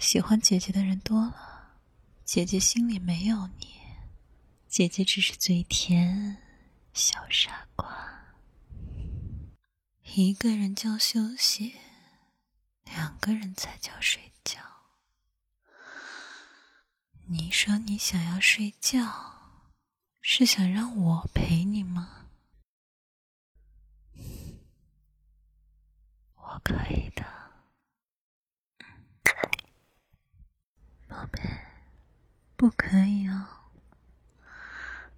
[0.00, 1.76] 喜欢姐姐的人多了，
[2.24, 3.82] 姐姐心里没有你，
[4.66, 6.38] 姐姐只是嘴甜，
[6.94, 7.86] 小傻瓜。
[10.14, 11.76] 一个人叫休息，
[12.84, 14.58] 两个人才叫睡觉。
[17.26, 19.04] 你说你想要睡觉，
[20.22, 22.26] 是想让我陪你吗？
[26.36, 27.24] 我可以的，
[31.10, 31.42] 宝贝，
[32.56, 33.46] 不可以哦。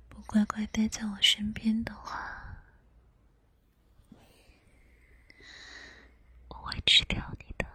[0.08, 2.62] 不乖乖待在我身边的话，
[6.48, 7.66] 我会吃掉你的。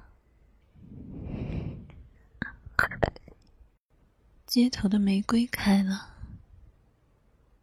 [4.47, 6.15] 街头的玫瑰开了。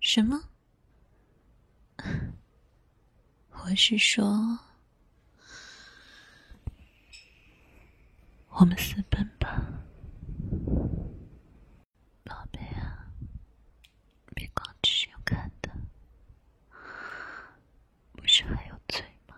[0.01, 0.49] 什么？
[3.51, 4.61] 我是说。
[8.51, 9.61] 我们私奔吧，
[12.25, 13.07] 宝贝啊！
[14.35, 15.71] 别光只是要看的，
[18.13, 19.37] 不是还有嘴吗？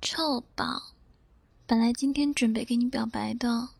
[0.00, 0.94] 臭宝，
[1.66, 3.70] 本来今天准备给你表白的，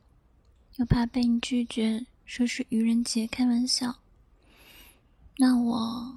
[0.77, 3.97] 又怕被你拒绝，说是愚人节开玩笑。
[5.39, 6.17] 那我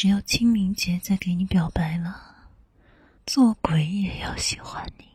[0.00, 2.46] 只有清明节再给你表白了，
[3.26, 5.08] 做鬼也要喜欢你。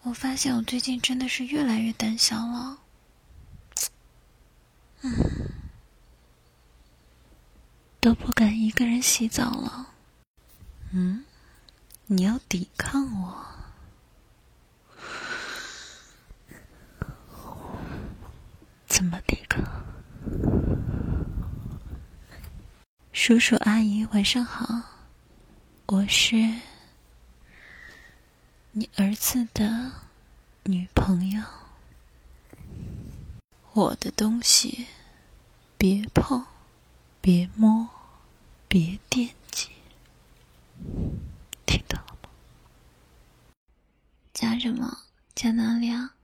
[0.00, 2.78] 我发现我最近真的是越来越胆小了，
[5.02, 5.12] 嗯，
[8.00, 9.90] 都不敢一个人洗澡了。
[10.92, 11.26] 嗯，
[12.06, 13.44] 你要抵抗我？
[18.86, 19.62] 怎么抵抗？
[23.24, 24.82] 叔叔阿姨晚上好，
[25.86, 26.34] 我是
[28.72, 29.92] 你儿子的
[30.64, 31.40] 女朋友。
[33.74, 34.88] 我的东西
[35.78, 36.44] 别碰，
[37.20, 37.88] 别摸，
[38.66, 39.68] 别惦记，
[41.64, 42.28] 听到了吗？
[44.34, 44.98] 加什么？
[45.36, 46.16] 加哪里啊？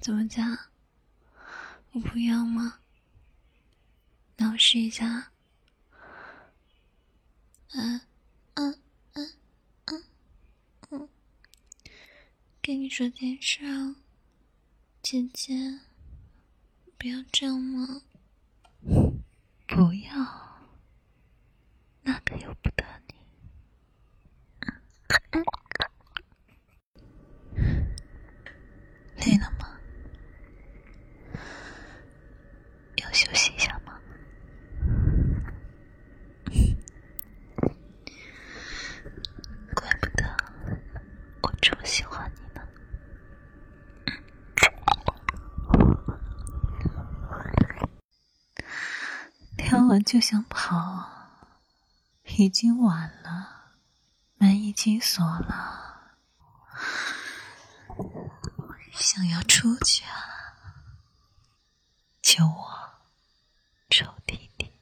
[0.00, 0.58] 怎么加？
[1.92, 2.78] 我不要吗？
[4.38, 5.30] 那我试一下。
[7.72, 8.00] 啊
[8.54, 8.64] 啊
[9.12, 9.22] 啊
[9.84, 9.92] 啊
[10.90, 11.08] 嗯，
[12.62, 13.96] 跟你说件事啊，
[15.02, 15.54] 姐姐，
[16.96, 18.02] 不要这样嘛！
[19.66, 20.58] 不要，
[22.02, 23.14] 那可由不得你。
[29.16, 29.78] 累了吗？
[32.96, 34.00] 要休息一下吗？
[39.74, 40.24] 怪不得
[41.42, 42.66] 我这么喜欢你呢。
[49.56, 51.08] 跳就想跑，
[52.36, 53.72] 已经晚了，
[54.36, 56.12] 门已经锁了，
[58.92, 60.10] 想要出去啊！
[62.22, 62.90] 救我，
[63.90, 64.72] 臭弟弟！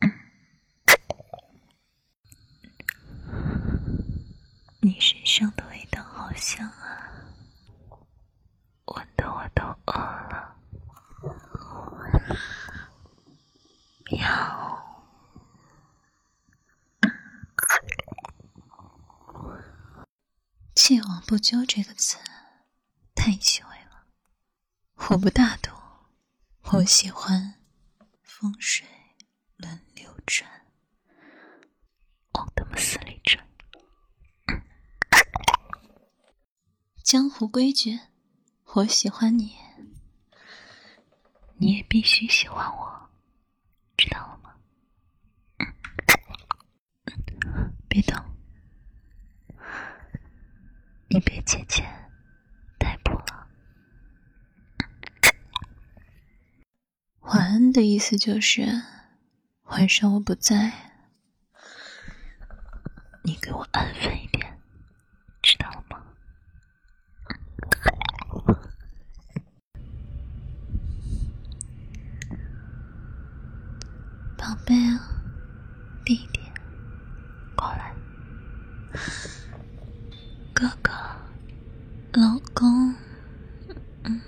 [4.80, 7.10] 你身上的味道好香啊，
[8.86, 10.35] 闻得我都饿了。
[14.10, 14.84] 喵！
[20.74, 22.18] 既往不咎这个词
[23.14, 24.06] 太虚伪了，
[24.94, 25.72] 我不大度，
[26.72, 27.54] 我喜欢
[28.22, 28.86] 风水
[29.56, 30.48] 轮流转，
[32.32, 33.44] 往他们死里转。
[37.02, 37.98] 江湖规矩，
[38.74, 39.56] 我喜欢你，
[41.56, 43.05] 你也必须喜欢我，
[43.96, 44.52] 知道了吗？
[47.88, 48.16] 别动，
[51.08, 51.82] 你被姐姐
[52.78, 53.46] 逮捕了。
[57.20, 58.82] 晚安的意思就是
[59.64, 60.72] 晚上我不在，
[63.22, 64.25] 你给我安分
[74.46, 75.24] 宝贝啊
[76.04, 76.38] 弟弟
[77.56, 77.92] 过来。
[80.54, 80.92] 哥哥
[82.12, 82.94] 老公。
[84.04, 84.22] 嗯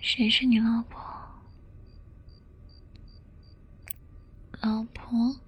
[0.00, 1.02] 谁是你老婆？
[4.60, 5.40] 老婆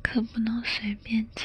[0.00, 1.42] 可不能随便叫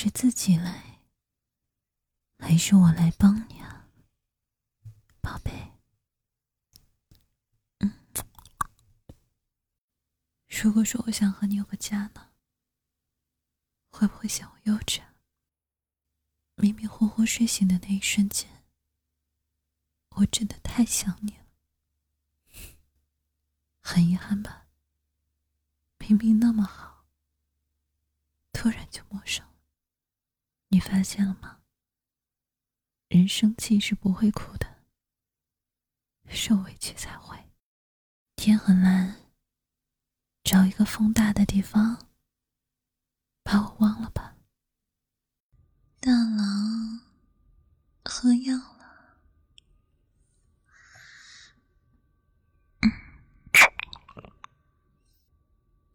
[0.00, 1.00] 是自己来，
[2.38, 3.88] 还是我来帮你啊，
[5.20, 5.72] 宝贝？
[7.78, 7.92] 嗯，
[10.46, 12.30] 如果说我想和你有个家呢，
[13.90, 15.16] 会不会嫌我幼稚啊？
[16.54, 18.64] 迷迷糊糊睡醒的那一瞬间，
[20.10, 21.46] 我真的太想你了。
[23.80, 24.68] 很遗憾吧，
[25.98, 27.04] 明明那么好。
[28.52, 29.47] 突然就陌生，
[30.68, 31.60] 你发现了吗？
[33.08, 34.84] 人生气是不会哭的，
[36.28, 37.36] 受委屈才会。
[38.36, 39.16] 天很蓝，
[40.44, 42.10] 找一个风大的地方，
[43.42, 44.36] 把我忘了吧。
[46.00, 47.00] 大郎
[48.04, 49.18] 喝药了，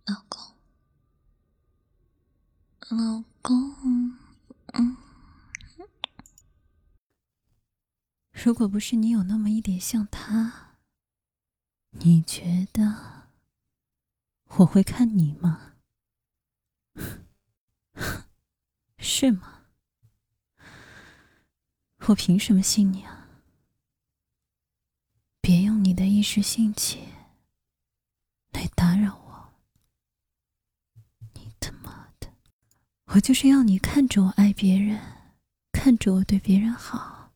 [0.05, 0.57] 老公，
[2.89, 4.17] 老公，
[4.73, 4.97] 嗯，
[8.31, 10.77] 如果不是你有那么一点像他，
[11.91, 13.29] 你觉得
[14.57, 15.75] 我会看你吗？
[18.97, 19.65] 是吗？
[22.07, 23.29] 我凭什么信你啊？
[25.39, 27.07] 别用你的一时兴起
[28.51, 29.53] 来打扰我！
[31.33, 32.33] 你他妈的！
[33.15, 34.99] 我就是要你看着我爱别人，
[35.71, 37.31] 看着我对别人好，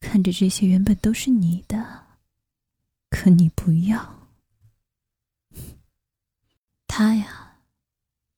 [0.00, 2.06] 看着这些原本都是你的，
[3.10, 4.30] 可你不要。
[6.86, 7.58] 他呀，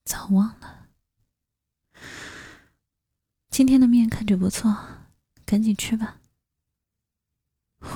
[0.05, 0.89] 早忘了。
[3.51, 4.77] 今天的面看着不错，
[5.47, 6.21] 赶紧吃吧。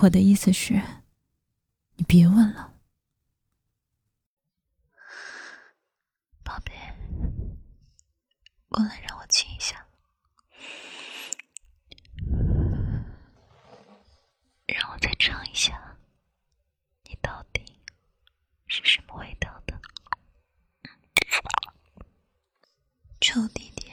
[0.02, 0.80] 我的意思是，
[1.96, 2.74] 你别问了。
[6.44, 6.72] 宝贝，
[8.72, 9.86] 过来让我亲一下，
[14.66, 15.94] 让我再尝一下，
[17.04, 17.62] 你到底
[18.66, 19.78] 是什么味道的？
[23.20, 23.92] 臭弟弟，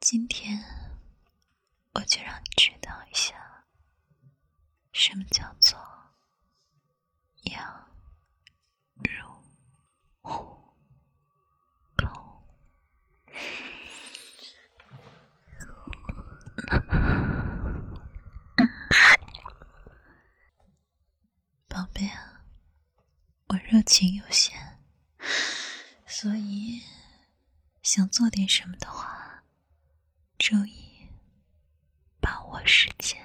[0.00, 0.58] 今天
[1.92, 3.66] 我就让你知道一下，
[4.92, 5.78] 什么叫做
[7.42, 7.90] 羊
[8.94, 9.12] 入
[10.22, 10.55] 虎。
[21.68, 22.44] 宝贝啊，
[23.48, 24.78] 我热情有限，
[26.06, 26.82] 所以
[27.82, 29.42] 想做点什么的话，
[30.38, 31.08] 注意
[32.20, 33.20] 把握时间。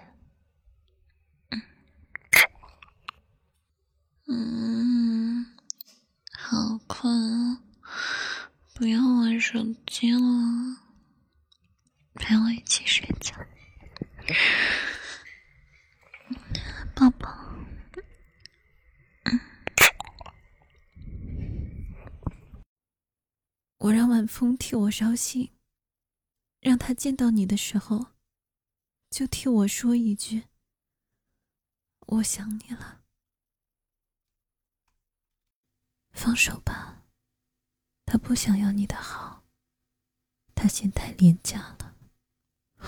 [4.27, 5.55] 嗯，
[6.33, 7.61] 好困啊，
[8.81, 10.19] 不要玩手机了，
[12.15, 13.35] 陪我一起睡觉，
[16.95, 17.29] 抱抱。
[23.77, 25.51] 我让晚风替我捎信，
[26.59, 28.07] 让他见到你的时候，
[29.11, 30.45] 就替我说一句
[32.17, 33.03] ：“我想你了。”
[36.13, 37.00] 放手吧，
[38.11, 39.41] 他不想要你的好，
[40.53, 41.95] 他嫌太廉价了。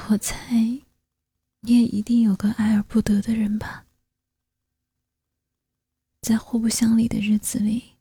[0.09, 0.83] 我猜，
[1.61, 3.85] 你也一定有个爱而不得的人吧？
[6.19, 7.93] 在互不相离的日子里。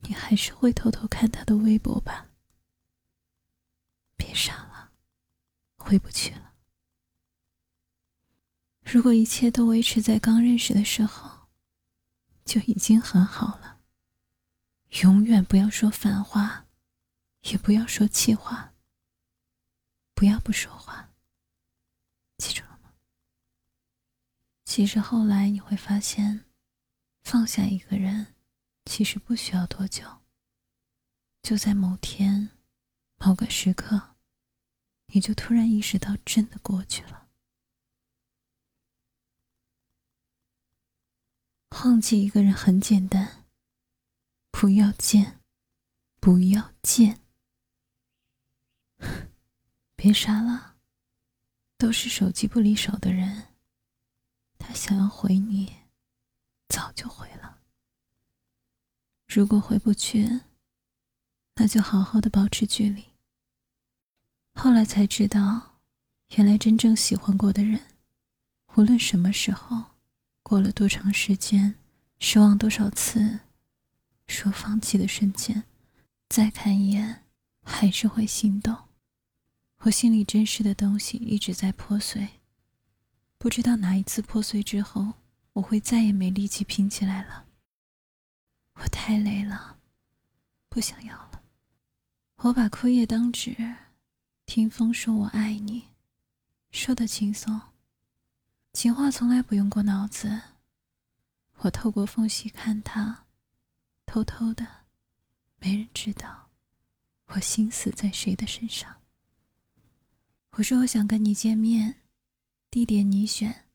[0.00, 2.26] 你还是会偷偷看他的微博吧？
[4.16, 4.90] 别傻了，
[5.76, 6.54] 回不去了。
[8.82, 11.46] 如果一切都维持在刚认识的时候，
[12.44, 13.75] 就已经很好了。
[15.02, 16.66] 永远不要说反话，
[17.42, 18.72] 也不要说气话。
[20.14, 21.10] 不要不说话，
[22.38, 22.94] 记住了吗？
[24.64, 26.46] 其实后来你会发现，
[27.24, 28.34] 放下一个人，
[28.86, 30.22] 其实不需要多久。
[31.42, 32.48] 就在某天、
[33.18, 34.16] 某个时刻，
[35.08, 37.28] 你就突然意识到，真的过去了。
[41.84, 43.45] 忘记一个人很简单，
[44.58, 45.38] 不要见，
[46.18, 47.20] 不要见。
[49.94, 50.76] 别傻了，
[51.76, 53.48] 都是手机不离手的人，
[54.56, 55.80] 他想要回你，
[56.68, 57.58] 早就回了。
[59.26, 60.40] 如果回不去，
[61.56, 63.04] 那就好好的保持距离。
[64.54, 65.80] 后来才知道，
[66.36, 67.88] 原来真正喜欢过的人，
[68.76, 69.96] 无论什么时候，
[70.42, 71.74] 过了多长时间，
[72.18, 73.40] 失望多少次，
[74.26, 75.64] 说放弃的瞬间，
[76.28, 77.24] 再看一眼，
[77.62, 78.76] 还是会心动。
[79.80, 82.28] 我心里真实的东西一直在破碎，
[83.38, 85.12] 不知道哪一次破碎之后，
[85.52, 87.46] 我会再也没力气拼起来了。
[88.74, 89.78] 我太累了，
[90.68, 91.42] 不想要了。
[92.36, 93.56] 我把枯叶当纸，
[94.44, 95.84] 听风说我爱你，
[96.70, 97.60] 说的轻松。
[98.72, 100.42] 情话从来不用过脑子，
[101.58, 103.25] 我透过缝隙看他，
[104.06, 104.66] 偷偷的，
[105.58, 106.48] 没人知道，
[107.26, 109.02] 我心思在谁的身上。
[110.52, 112.02] 我说我想跟你见面，
[112.70, 113.66] 地点你选，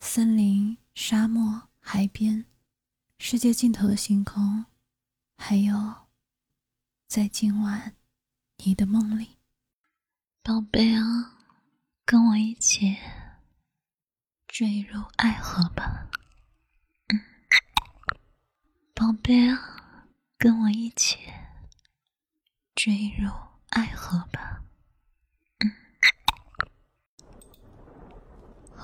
[0.00, 2.44] 森林、沙漠、海边，
[3.18, 4.64] 世界尽头的星空，
[5.36, 6.08] 还有。
[7.06, 7.94] 在今晚，
[8.56, 9.36] 你的梦里，
[10.42, 11.38] 宝贝啊，
[12.04, 12.96] 跟我一起
[14.46, 16.10] 坠入爱河吧。
[18.98, 21.18] 宝贝啊，跟我一起
[22.74, 23.30] 坠入
[23.68, 24.64] 爱河吧。
[25.60, 25.70] 嗯，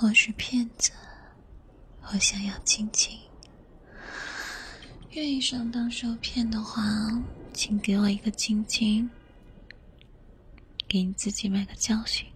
[0.01, 0.93] 我是骗子，
[2.13, 3.19] 我想要亲亲，
[5.11, 6.85] 愿意上当受骗的话。
[7.53, 9.11] 请给我一个亲亲，
[10.87, 12.29] 给你自己买个教训。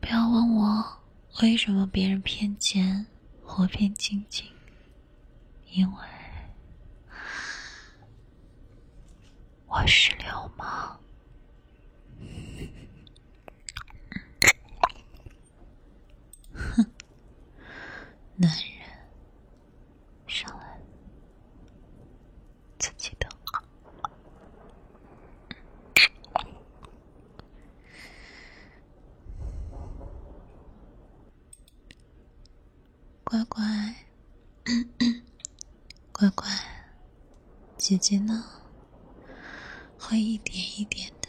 [0.00, 1.00] 不要问我
[1.42, 3.06] 为什么别人骗钱，
[3.44, 4.50] 我骗亲亲，
[5.72, 5.98] 因为
[9.66, 11.00] 我是流氓。
[16.52, 16.86] 哼，
[18.36, 18.82] 男人。
[33.32, 33.64] 乖乖，
[36.22, 36.46] 乖乖，
[37.76, 38.44] 姐姐呢？
[39.98, 41.28] 会一点一点的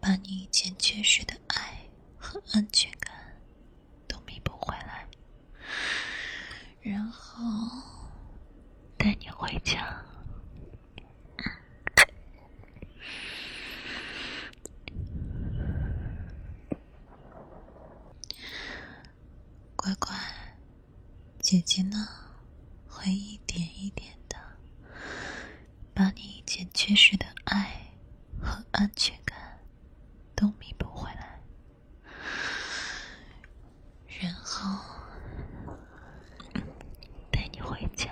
[0.00, 3.14] 把你以前缺失的爱和安全感
[4.08, 5.06] 都弥补回来，
[6.80, 7.70] 然后
[8.96, 10.04] 带你回家。
[19.76, 20.12] 乖乖。
[21.38, 22.08] 姐姐呢，
[22.88, 24.38] 会一点一点的
[25.92, 27.92] 把你以前缺失的爱
[28.40, 29.60] 和安全感
[30.34, 31.42] 都弥补回来，
[34.20, 34.82] 然后
[37.30, 38.10] 带你回家。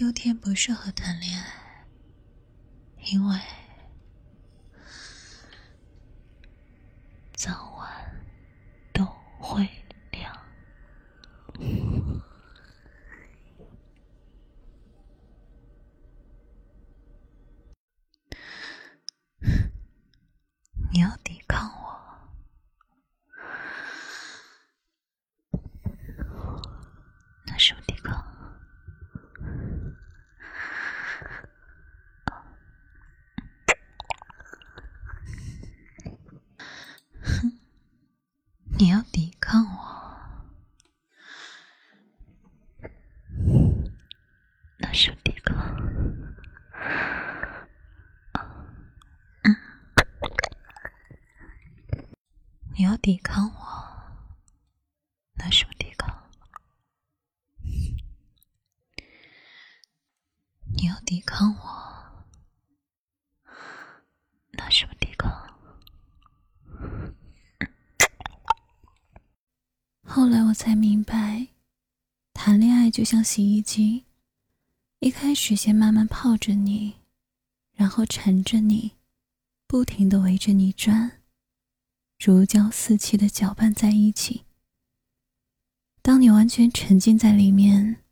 [0.00, 1.86] 秋天不适合谈恋爱，
[3.12, 3.38] 因为
[7.34, 8.24] 早晚
[8.94, 9.04] 都
[9.38, 9.68] 会
[10.10, 10.34] 凉。
[20.90, 22.00] 你要抵抗我，
[27.44, 28.24] 那什么抵抗？
[38.78, 40.16] 你要抵抗我，
[44.78, 45.54] 那是抵抗。
[49.42, 49.54] 嗯，
[52.74, 53.60] 你要抵抗我？
[55.34, 56.30] 拿什么抵抗？
[60.72, 62.24] 你要抵抗我？
[64.52, 65.50] 拿什么抵抗？
[70.12, 71.48] 后来我才明白，
[72.34, 74.04] 谈恋爱就像洗衣机，
[74.98, 76.96] 一开始先慢慢泡着你，
[77.72, 78.90] 然后缠着你，
[79.66, 81.22] 不停的围着你转，
[82.18, 84.44] 如胶似漆的搅拌在一起。
[86.02, 88.04] 当你完全沉浸在里面，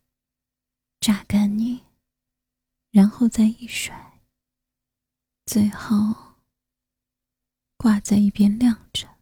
[0.99, 1.83] 榨干你，
[2.89, 4.19] 然后再一甩，
[5.45, 6.33] 最后
[7.77, 9.18] 挂在一边晾着。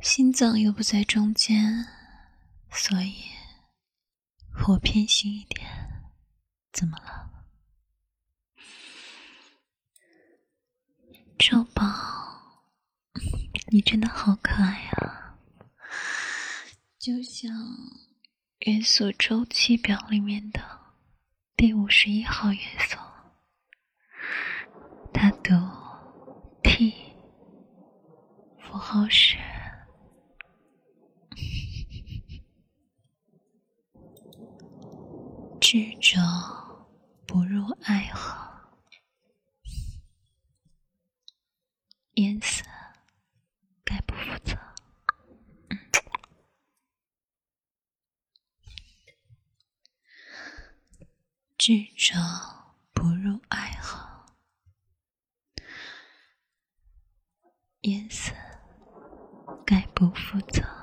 [0.00, 1.86] 心脏又不在中间，
[2.70, 3.14] 所以
[4.68, 5.68] 我偏心一点。
[6.72, 7.44] 怎么了，
[11.36, 11.84] 周宝？
[13.70, 15.36] 你真的好可爱啊，
[16.98, 17.50] 就像
[18.60, 20.60] 元素周期表里面的
[21.56, 22.96] 第五十一号元素，
[25.12, 25.52] 它读
[26.62, 26.94] T，
[28.62, 29.36] 符号是。
[35.60, 36.18] 智者
[37.26, 38.70] 不入爱河，
[42.14, 42.62] 淹死
[43.84, 44.56] 概不负责。
[51.58, 52.14] 智者
[52.92, 54.26] 不入爱河，
[57.80, 58.32] 淹死
[59.66, 60.77] 概不负责。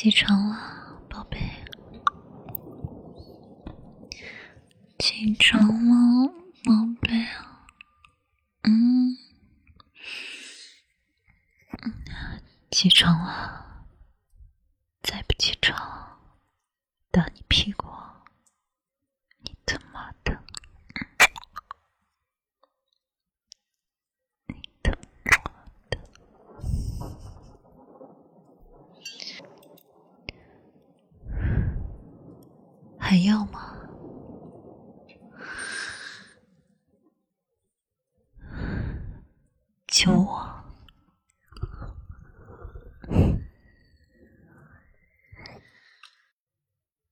[0.00, 1.38] 起床了，宝贝。
[4.98, 6.26] 起床了，
[6.64, 7.26] 宝贝。
[8.62, 9.14] 嗯，
[12.70, 13.84] 起床了。
[15.02, 15.78] 再不起床，
[17.10, 17.86] 打你屁股！
[19.42, 20.40] 你他妈的！
[33.10, 33.76] 还要吗？
[39.88, 40.64] 求我！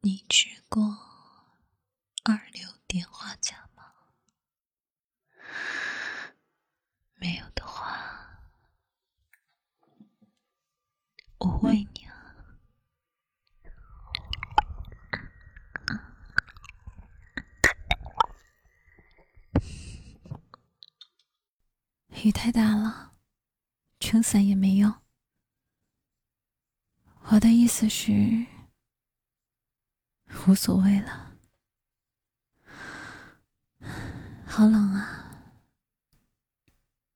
[0.02, 0.96] 你去过
[2.22, 3.82] 二流碘化钾吗？
[7.16, 8.38] 没有的话，
[11.38, 12.06] 我喂你。
[22.24, 23.14] 雨太大了，
[24.00, 24.92] 撑伞也没用。
[27.28, 28.46] 我的意思是，
[30.46, 31.36] 无所谓了。
[34.46, 35.42] 好冷啊！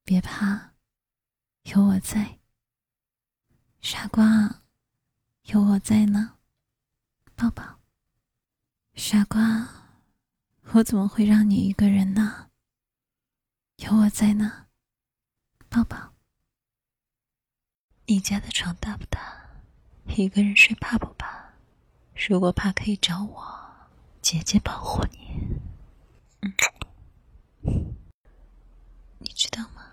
[0.05, 0.75] 别怕，
[1.63, 2.41] 有我在。
[3.81, 4.65] 傻瓜，
[5.45, 6.37] 有我在呢。
[7.35, 7.81] 抱抱。
[8.93, 9.67] 傻瓜，
[10.75, 12.51] 我怎么会让你一个人呢？
[13.77, 14.67] 有我在呢。
[15.71, 16.13] 抱抱。
[18.05, 19.32] 你家的床大不大？
[20.20, 21.53] 一个人睡怕不怕？
[22.29, 23.62] 如果怕，可以找我，
[24.20, 25.59] 姐姐保护你。
[26.40, 26.53] 嗯，
[29.18, 29.90] 你知道吗？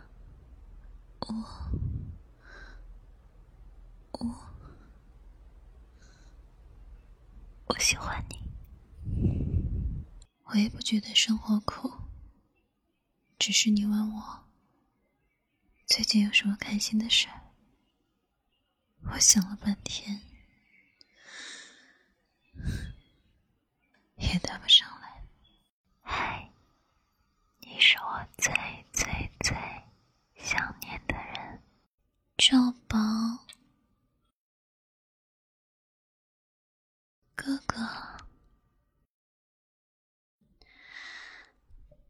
[1.19, 1.35] 我，
[4.11, 4.35] 我，
[7.67, 8.39] 我喜欢你。
[10.45, 11.91] 我也不觉得生活苦，
[13.37, 14.39] 只是你问我。
[15.85, 17.27] 最近有什么开心的事？
[19.11, 20.21] 我想了半天，
[24.15, 25.23] 也答不上来。
[26.01, 26.51] 嗨，
[27.59, 28.53] 你是我最
[28.93, 29.57] 最最
[30.35, 31.61] 想念的人，
[32.37, 32.97] 赵宝
[37.35, 37.77] 哥哥，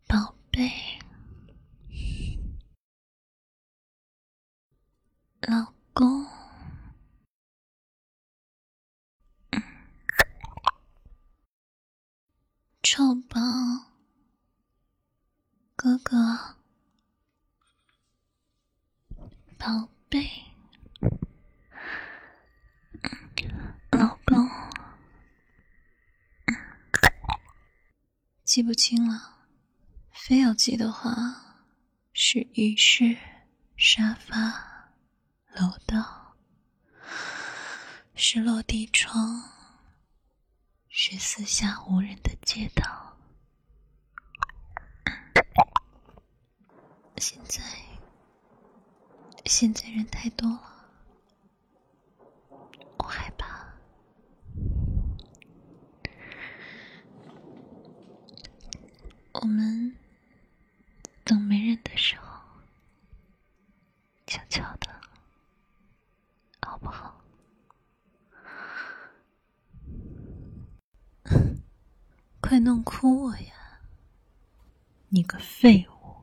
[0.05, 0.99] 宝贝。
[5.41, 6.27] 老公，
[12.99, 13.39] 臭宝
[15.73, 16.57] 哥哥，
[19.57, 20.29] 宝贝，
[23.91, 24.45] 老公，
[28.43, 29.45] 记不清了。
[30.11, 31.63] 非要记的话，
[32.11, 33.17] 是浴室、
[33.77, 34.91] 沙发、
[35.55, 36.35] 楼道，
[38.13, 39.41] 是落地窗，
[41.01, 43.15] 是四下无人的街道。
[47.15, 47.63] 现在，
[49.45, 50.91] 现在人太多了，
[52.97, 53.65] 我害怕。
[59.31, 59.95] 我们
[61.23, 62.43] 等没人的时候，
[64.27, 64.99] 悄悄的，
[66.61, 67.15] 好不好？
[72.49, 73.81] 快弄哭我呀！
[75.09, 76.15] 你个废物！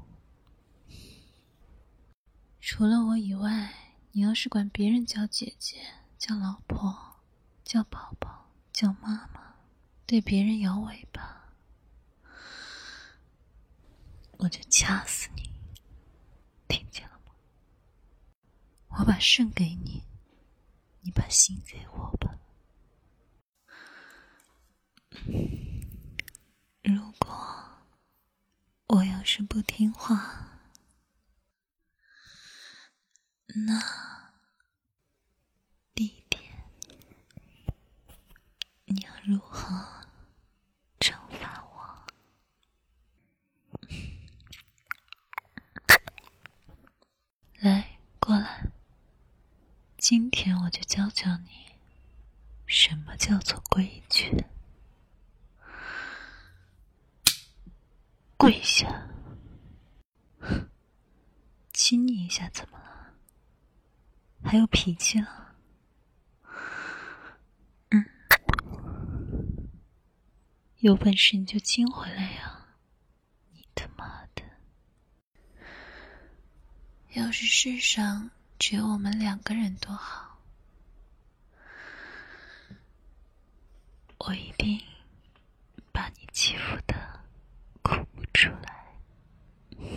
[2.61, 3.73] 除了我以外，
[4.11, 5.77] 你要是管别人叫姐姐、
[6.19, 7.21] 叫老婆、
[7.63, 9.55] 叫宝宝、叫妈妈，
[10.05, 11.55] 对别人摇尾巴。
[14.39, 15.49] 我就掐死你，
[16.67, 17.35] 听见了吗？
[18.99, 20.03] 我把肾给你，
[21.03, 22.37] 你把心给我吧。
[26.89, 27.29] 如果
[28.87, 30.61] 我要是不听话，
[33.49, 34.33] 那
[35.97, 36.39] 弟弟，
[38.85, 40.05] 你要如何
[41.01, 42.07] 惩罚我？
[47.59, 48.71] 来，过来。
[49.99, 51.51] 今天我就教教你，
[52.65, 54.45] 什么叫做规矩。
[58.47, 59.09] 跪下，
[61.73, 63.13] 亲你一下怎么了？
[64.45, 65.57] 还有脾气了？
[67.91, 68.07] 嗯，
[70.77, 72.69] 有本事你就亲回来呀！
[73.51, 74.45] 你他妈的
[77.15, 78.31] 要是世上
[78.61, 80.41] 只有我们两个人多好，
[84.19, 84.81] 我一定
[85.91, 86.95] 把你欺负的
[87.83, 88.77] 哭出来。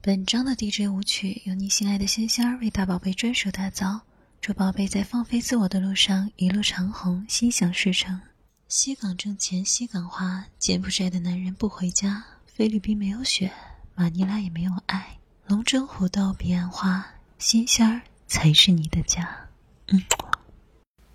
[0.00, 4.00] 本章的 DJ 舞曲由你心爱的仙仙儿为大宝贝专属打造，
[4.40, 8.20] 祝宝贝在放飞自我的路上一路长虹，心想事成。
[8.68, 12.24] 西港挣钱，西港花，柬埔寨的男人不回家。
[12.46, 13.52] 菲律宾没有雪，
[13.94, 15.18] 马尼拉也没有爱。
[15.46, 17.06] 龙争虎斗，彼岸花，
[17.38, 19.48] 仙仙儿才是你的家。
[19.88, 20.02] 嗯，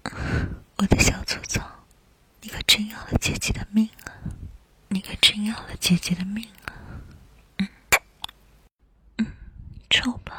[0.78, 1.62] 我的小祖宗，
[2.48, 4.14] 你可真要了姐姐的命啊！
[4.88, 6.72] 你可真要了姐姐的命啊！
[7.58, 7.68] 嗯
[9.18, 9.28] 嗯，
[9.90, 10.34] 臭宝，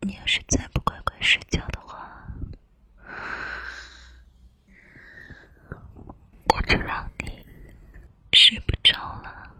[0.00, 2.28] 你要是再不乖乖睡觉的话，
[6.48, 7.46] 我就让你
[8.34, 9.50] 睡不着了。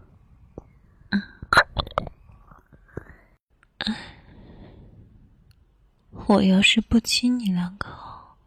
[6.27, 8.37] 我要是不亲你两口，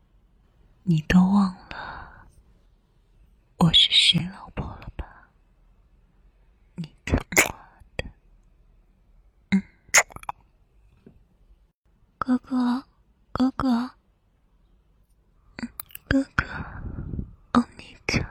[0.85, 2.06] 你都忘了
[3.59, 5.31] 我是谁老婆了吧？
[6.75, 7.23] 你他妈
[7.97, 8.05] 的！
[9.51, 9.63] 嗯，
[12.19, 12.85] 哥哥，
[13.33, 13.91] 哥哥，
[15.57, 15.69] 嗯，
[16.07, 16.45] 哥哥，
[17.53, 18.25] 欧尼酱，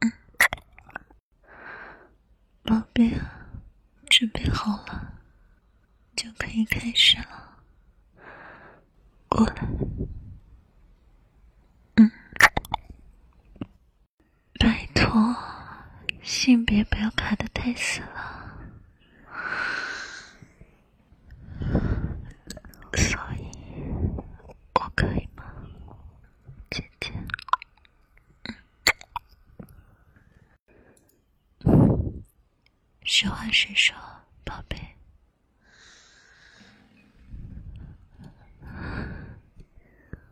[0.00, 0.12] 嗯，
[2.64, 3.48] 宝贝啊，
[4.10, 5.14] 准备好了，
[6.14, 7.56] 就可以开始了。
[9.28, 9.68] 过来，
[11.96, 12.10] 嗯，
[14.58, 15.34] 拜托，
[16.46, 18.56] 性别不要卡的太死了，
[22.94, 23.50] 所以
[24.74, 25.42] 我可以吗，
[26.70, 27.12] 姐姐？
[33.02, 33.96] 实话实说，
[34.44, 34.78] 宝贝。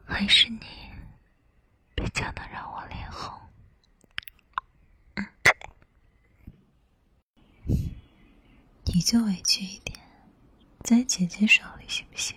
[0.07, 0.61] 还是你
[1.97, 3.37] 比较能让我脸红，
[8.85, 9.97] 你就委屈一点，
[10.83, 12.37] 在姐姐手里行不行？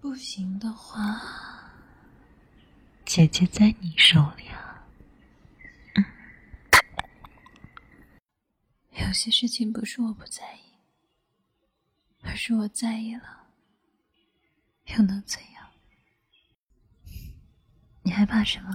[0.00, 1.70] 不行的话，
[3.04, 4.84] 姐姐在你手里啊。
[8.90, 10.74] 有些事情不是我不在意，
[12.22, 13.46] 而是我在意了。
[14.86, 15.70] 又能怎样？
[18.02, 18.70] 你害怕什么？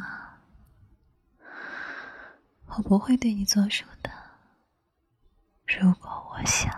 [2.68, 4.23] 我不会对你做什么的。
[5.80, 6.72] 如果我想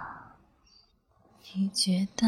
[1.54, 2.26] 你觉得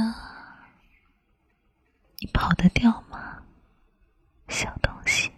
[2.20, 3.42] 你跑得掉吗
[4.50, 5.32] 小东西？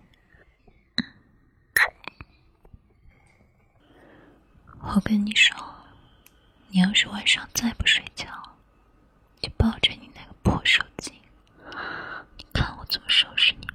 [4.81, 5.55] 我跟你说
[6.69, 8.27] 你要是晚上再不睡觉
[9.41, 11.11] 就抱着你那个破手机
[12.37, 13.67] 你看我怎么收拾你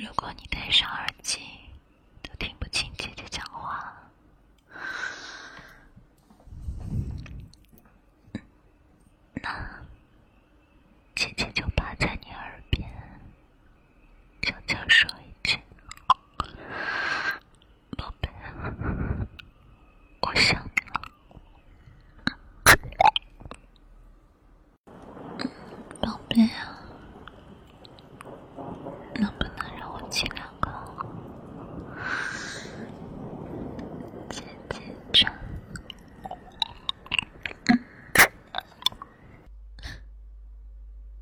[0.00, 1.40] 如果你戴上耳机
[2.22, 3.92] 都听不清姐姐讲话，
[11.16, 12.88] 姐姐就趴在你耳边。
[14.42, 15.58] 悄悄说一句
[17.98, 18.28] ：“宝贝，
[20.20, 21.00] 我想你了。”
[26.00, 26.78] 宝贝啊，
[29.16, 30.70] 能不能让我亲两口？
[34.30, 34.80] 姐姐
[35.12, 35.28] 真……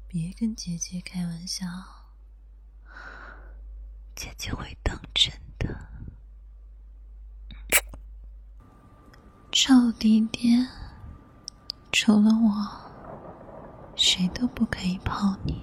[0.08, 1.66] 别跟姐姐开玩笑。
[4.14, 5.88] 姐姐会当真的，
[9.52, 10.66] 臭弟弟，
[11.92, 15.62] 除了我，谁都不可以泡你，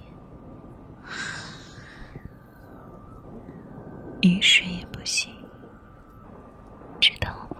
[4.22, 5.34] 雨水也不行，
[7.00, 7.56] 知道吗？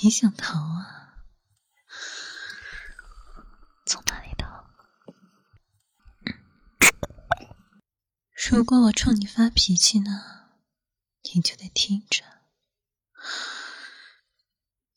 [0.00, 0.94] 你想逃啊？
[3.84, 4.46] 从哪里逃？
[8.50, 10.50] 如果我冲你发脾气呢，
[11.32, 12.22] 你就得听着。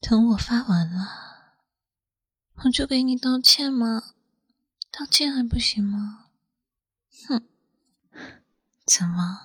[0.01, 1.53] 等我发完了，
[2.55, 4.15] 我就给你道歉嘛。
[4.91, 6.25] 道歉还不行吗？
[7.25, 7.47] 哼，
[8.85, 9.39] 怎么，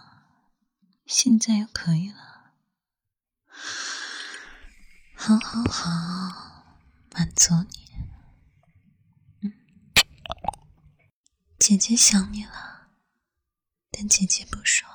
[1.07, 2.51] 现在又可以了？
[5.15, 6.77] 好好好，
[7.13, 7.87] 满足你。
[9.43, 9.53] 嗯，
[11.57, 12.76] 姐姐想你了。
[13.99, 14.87] 但姐姐不说，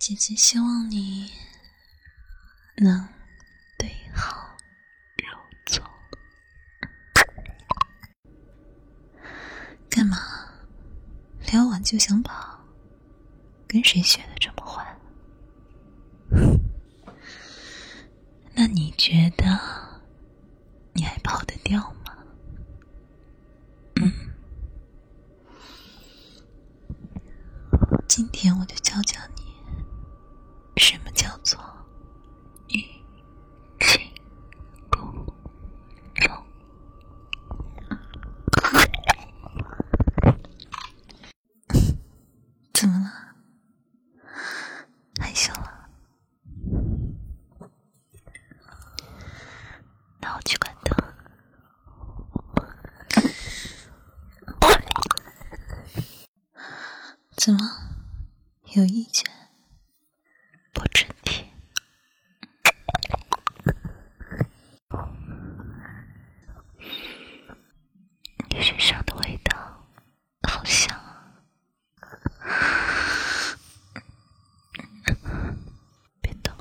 [0.00, 1.30] 姐姐希望你
[2.78, 3.08] 能
[3.78, 4.56] 对号
[5.16, 5.28] 入
[5.64, 5.88] 座。
[9.88, 10.18] 干嘛？
[11.52, 12.66] 聊完就想跑？
[13.68, 14.98] 跟谁学的这么坏？
[18.56, 19.44] 那你觉得
[20.94, 22.18] 你还跑得掉吗？
[23.94, 24.12] 嗯。
[28.08, 28.26] 今
[28.88, 29.20] 悄悄，
[30.78, 31.60] 什么叫做
[32.68, 32.82] 欲
[33.78, 34.00] 擒
[34.90, 34.98] 故
[36.14, 36.46] 纵。
[42.72, 43.12] 怎么了？
[45.20, 45.90] 害羞了？
[50.18, 50.96] 那我去关灯。
[57.36, 57.60] 怎么？
[58.78, 59.28] 有意见？
[60.72, 61.44] 不准听。
[68.48, 69.84] 你身上的味道
[70.48, 70.96] 好香！
[76.20, 76.56] 别动。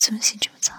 [0.00, 0.74] 怎么洗这么早？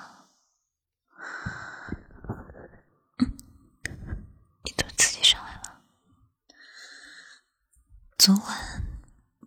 [8.25, 8.43] 昨晚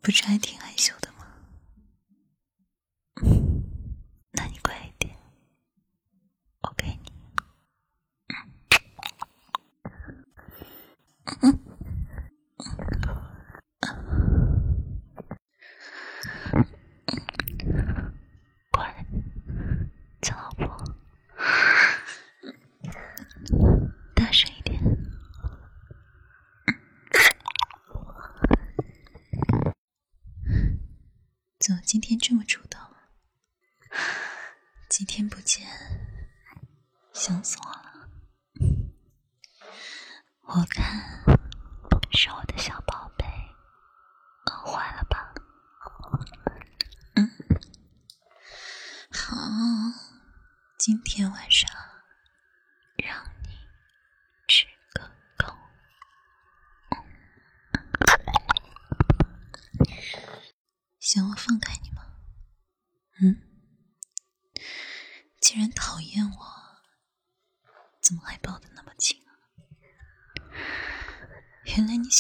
[0.00, 1.26] 不是还挺害羞的吗？
[4.30, 5.18] 那你乖一点，
[6.60, 7.10] 我给你。
[18.70, 19.04] 乖，
[20.20, 20.94] 叫老婆，
[24.14, 24.78] 大声一点。
[31.60, 32.78] 怎么今天这么主动？
[34.90, 35.66] 几天不见，
[37.14, 38.10] 想死我了。
[40.42, 41.24] 我看
[42.12, 42.78] 是我的小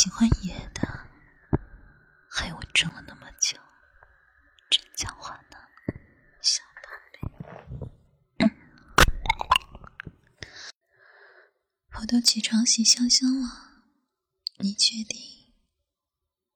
[0.08, 0.80] 喜欢野的
[2.30, 3.58] 害我争了那么久
[4.70, 5.58] 真狡猾呢
[6.40, 6.88] 小宝
[8.38, 8.50] 贝
[12.00, 13.50] 我都起床洗香香了
[14.56, 15.52] 你确定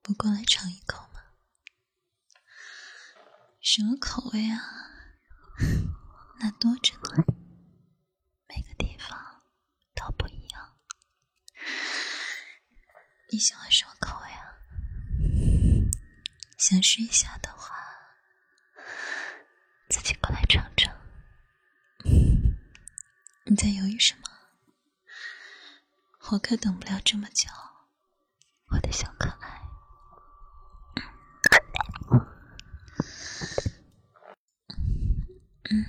[0.01, 1.21] 不过来尝一口吗？
[3.61, 4.82] 什么口味啊？
[26.53, 27.49] 我等不了这么久，
[28.67, 29.63] 我的小可爱。
[35.71, 35.87] 嗯，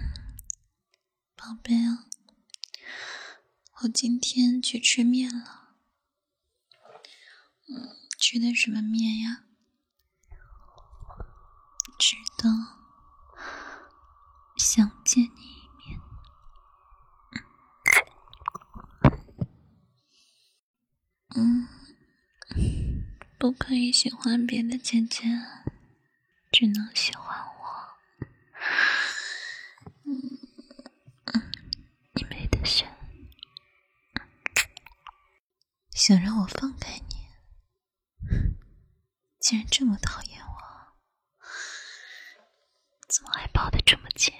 [1.36, 2.06] 宝贝啊，
[3.82, 5.76] 我今天去吃面了。
[7.68, 9.44] 嗯，吃的什么面呀？
[12.00, 12.50] 吃的
[14.56, 16.00] 想见你一面。
[21.36, 21.68] 嗯，
[23.40, 25.24] 不可以喜欢别的姐姐，
[26.52, 27.98] 只能喜欢我。
[30.06, 31.52] 嗯，
[32.14, 32.88] 你没得选。
[35.90, 37.16] 想让我放开你，
[39.40, 40.54] 竟然这么讨厌我，
[43.08, 44.36] 怎么还抱得这么紧？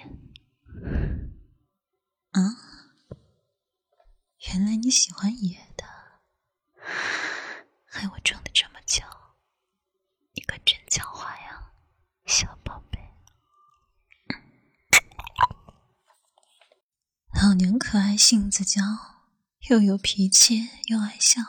[2.30, 2.38] 啊？
[4.52, 5.84] 原来你喜欢野的，
[7.84, 9.02] 害我装的这么久，
[10.34, 11.72] 你可真狡猾呀，
[12.26, 13.00] 小宝贝。
[17.40, 18.80] 老娘可性子娇，
[19.68, 21.40] 又有脾气又爱笑。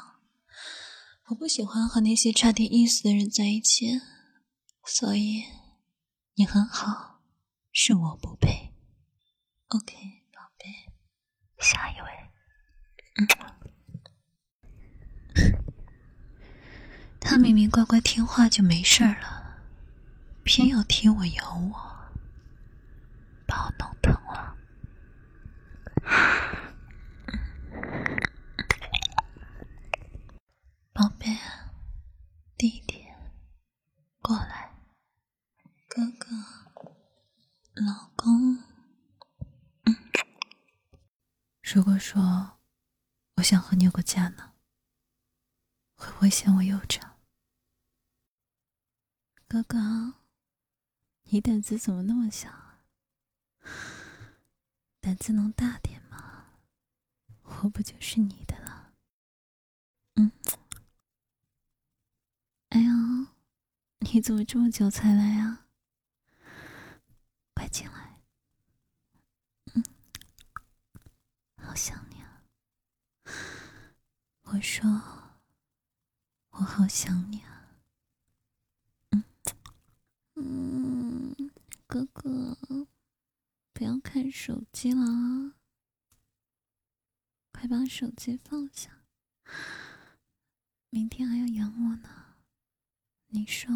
[1.28, 4.00] 我不喜欢和那些差点意思的人在一起，
[4.86, 5.44] 所以
[6.36, 7.22] 你很好，
[7.72, 8.74] 是我不配。
[9.70, 9.96] OK，
[10.32, 10.94] 宝贝，
[11.60, 12.08] 下一位。
[13.18, 13.28] 嗯，
[17.20, 19.62] 他明明乖乖听话就没事了，
[20.44, 21.72] 偏要踢我咬我，
[23.48, 24.56] 把我弄疼了。
[30.94, 31.36] 宝贝，
[32.58, 33.06] 弟弟，
[34.26, 34.74] 过来，
[35.88, 36.32] 哥哥，
[37.76, 38.58] 老公。
[41.62, 42.58] 如果说
[43.36, 44.54] 我想和你有个家呢，
[45.96, 47.00] 会不会嫌我幼稚？
[49.48, 50.16] 哥哥，
[51.26, 52.80] 你胆子怎么那么小啊？
[55.02, 56.48] 胆子能大点吗？
[57.44, 58.92] 我不就是你的了？
[60.16, 60.32] 嗯。
[62.70, 62.92] 哎呀，
[64.16, 65.68] 你怎么这么久才来啊？
[67.54, 68.22] 快进来。
[69.74, 69.84] 嗯，
[71.62, 72.42] 好想你啊。
[74.44, 74.90] 我说，
[76.52, 77.76] 我好想你啊。
[79.10, 79.24] 嗯
[80.36, 81.52] 嗯，
[81.86, 82.56] 哥哥。
[83.74, 85.56] 不要看手机了啊！
[87.52, 89.04] 快把手机放下，
[90.90, 92.25] 明天还要养我呢。
[93.36, 93.70] 你说，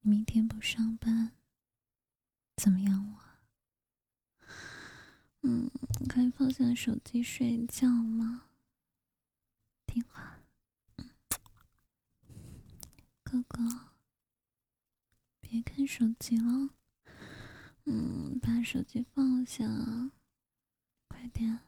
[0.00, 1.36] 你明天不上班，
[2.56, 4.48] 怎么养我？
[5.42, 5.70] 嗯，
[6.08, 8.48] 快放下手机睡觉吗，
[9.86, 10.40] 听话。
[13.22, 13.92] 哥哥，
[15.40, 16.70] 别看手机了。
[17.84, 19.64] 嗯，把手机放下，
[21.06, 21.60] 快点，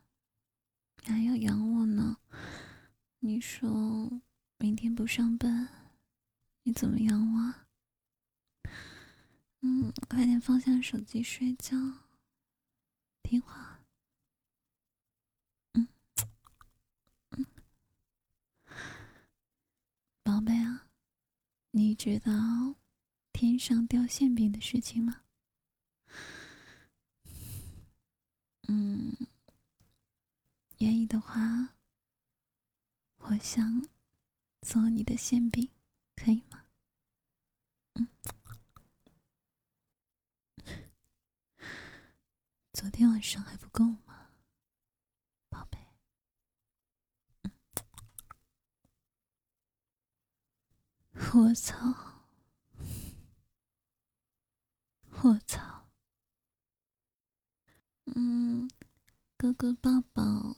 [1.04, 2.16] 还要养我呢。
[3.20, 4.20] 你说
[4.58, 5.79] 明天不上班，
[6.62, 7.54] 你怎么样我？
[9.62, 11.76] 嗯，快点放下手机睡觉，
[13.22, 13.80] 听话。
[15.72, 15.88] 嗯
[17.30, 17.46] 嗯，
[20.22, 20.86] 宝贝啊，
[21.70, 22.74] 你知道
[23.32, 25.22] 天上掉馅饼的事情吗？
[28.68, 29.16] 嗯，
[30.78, 31.74] 愿意的话，
[33.18, 33.86] 我想
[34.62, 35.68] 做你的馅饼，
[36.16, 36.59] 可以吗？
[42.72, 44.30] 昨天晚上还不够吗，
[45.48, 45.78] 宝贝？
[51.34, 51.76] 我操！
[55.22, 55.88] 我操！
[58.16, 58.68] 嗯，
[59.36, 60.56] 哥哥抱抱，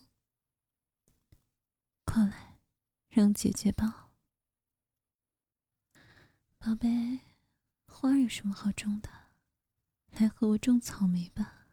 [2.05, 2.59] 过来，
[3.09, 4.11] 让姐姐抱。
[6.59, 7.19] 宝贝，
[8.03, 9.09] 花有什么好种的？
[10.11, 11.69] 来和我种草莓吧。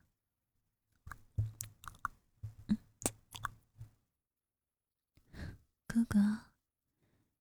[5.87, 6.51] 哥哥，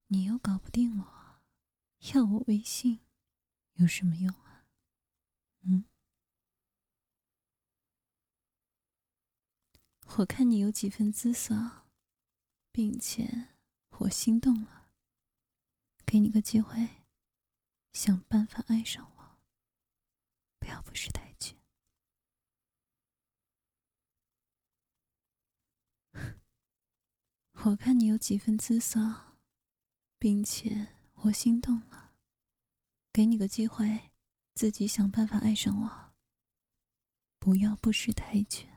[0.06, 1.40] 你又搞不定我，
[2.14, 3.00] 要我微信
[3.74, 4.64] 有什么用啊？
[5.60, 5.84] 嗯，
[10.16, 11.82] 我看你有几分姿色，
[12.72, 13.48] 并且
[13.98, 14.88] 我心动了，
[16.06, 16.88] 给你个机会，
[17.98, 19.40] 想办法爱上我，
[20.60, 21.56] 不要不识抬举。
[27.64, 29.34] 我看你有几分姿色，
[30.16, 32.12] 并且我心动了，
[33.12, 34.12] 给你个机会，
[34.54, 36.14] 自己想办法爱上我。
[37.40, 38.68] 不要不识抬举。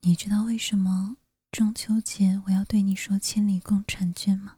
[0.00, 1.16] 你知道为什么
[1.50, 4.57] 中秋节我要对你说“千里共婵娟”吗？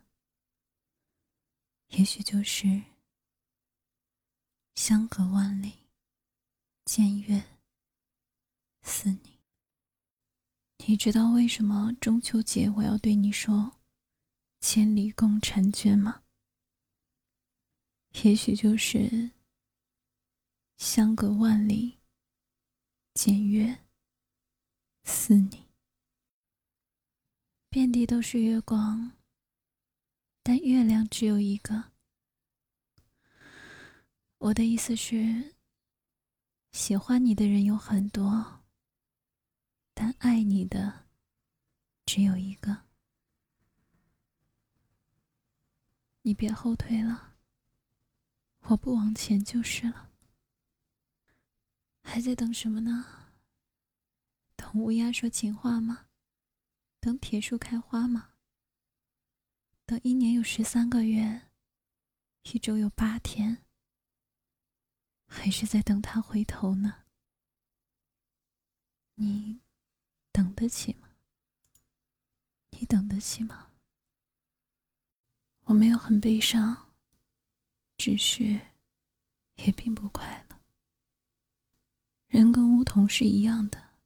[1.91, 2.82] 也许就是
[4.74, 5.72] 相隔万里，
[6.84, 7.59] 见月
[8.82, 9.41] 思你。
[10.86, 13.80] 你知道为什么中秋节我要对你说
[14.61, 16.22] “千里共婵娟”吗？
[18.22, 19.32] 也许就是
[20.78, 21.99] 相隔万里，
[23.14, 23.84] 见月
[25.05, 25.66] 思你。
[27.68, 29.12] 遍地都是月光，
[30.43, 31.93] 但月亮只有一个。
[34.38, 35.55] 我的意思是，
[36.72, 38.62] 喜欢你的人有很多。
[39.93, 41.09] 但爱你的
[42.07, 42.84] 只有一个，
[46.22, 47.34] 你别后退了，
[48.61, 50.11] 我不往前就是了。
[52.03, 53.05] 还在等什么呢？
[54.57, 56.07] 等乌鸦说情话吗？
[56.99, 58.30] 等铁树开花吗？
[59.91, 61.49] 等一年有十三个月，
[62.45, 63.64] 一周有八天，
[65.26, 67.07] 还是在等他回头呢？
[69.16, 69.59] 你。
[70.30, 71.09] 等得起吗？
[72.70, 73.72] 你等得起吗？
[75.64, 76.93] 我没有很悲伤，
[77.97, 78.45] 只是
[79.57, 80.61] 也并不快乐。
[82.28, 83.97] 人跟梧桐是一样的，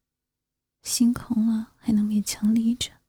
[0.81, 3.04] 心空了还能勉强立着。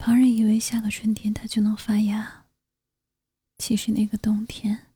[0.00, 2.46] 旁人以为下个春天它就能发芽，
[3.58, 4.94] 其实那个冬天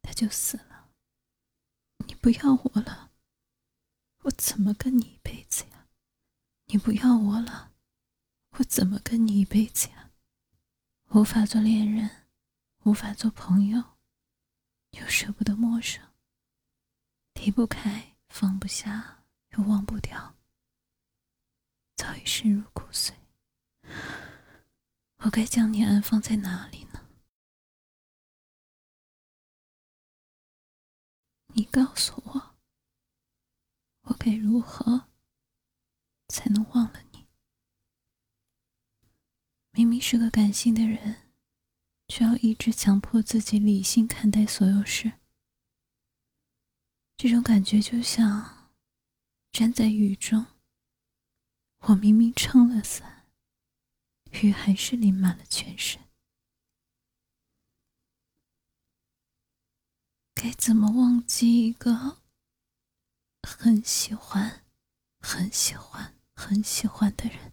[0.00, 0.88] 它就死了。
[2.06, 3.10] 你不要我了，
[4.22, 5.86] 我怎么跟你一辈子呀？
[6.68, 7.74] 你不要我了，
[8.52, 10.10] 我怎么跟你一辈子呀？
[11.10, 12.08] 无法做恋人，
[12.84, 13.98] 无法做朋友，
[14.92, 16.02] 又舍不得陌生，
[17.34, 20.34] 离不开，放不下，又忘不掉，
[21.94, 23.12] 早已深入骨髓。
[25.22, 27.06] 我该将你安放在哪里呢？
[31.48, 32.56] 你告诉我，
[34.02, 35.08] 我该如何？
[36.28, 37.26] 才能忘了你。
[39.72, 41.30] 明明是个感性的人，
[42.08, 45.12] 却要一直强迫自己理性看待所有事。
[47.16, 48.72] 这种感觉就像
[49.52, 50.46] 站在雨中，
[51.80, 53.19] 我明明撑了伞，
[54.32, 56.00] 雨还是淋满了全身。
[60.34, 62.18] 该怎么忘记一个
[63.42, 64.64] 很喜欢、
[65.20, 66.16] 很喜欢？
[66.42, 67.52] 很喜欢的人，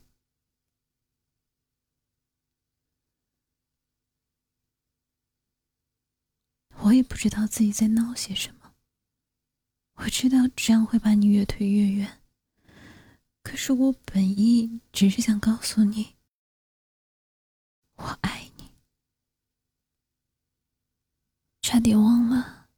[6.83, 8.73] 我也不知道自己在闹些什么。
[9.95, 12.21] 我知道这样会把你越推越远，
[13.43, 16.15] 可是我本意只是想告诉你，
[17.97, 18.71] 我爱你。
[21.61, 22.69] 差点忘了，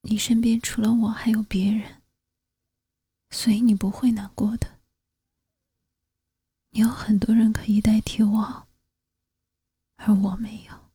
[0.00, 2.02] 你身边除了我还有别人，
[3.30, 4.80] 所以你不会难过的。
[6.70, 8.68] 你有很多人可以代替我，
[9.96, 10.90] 而我没有。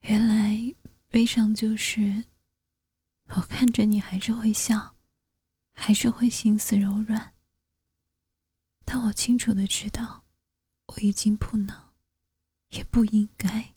[0.00, 0.74] 原来
[1.08, 2.24] 悲伤就是
[3.26, 4.96] 我看着你还是会笑，
[5.72, 7.34] 还是会心思柔软。
[8.84, 10.24] 但我清楚的知道，
[10.86, 11.90] 我已经不能，
[12.70, 13.74] 也不应该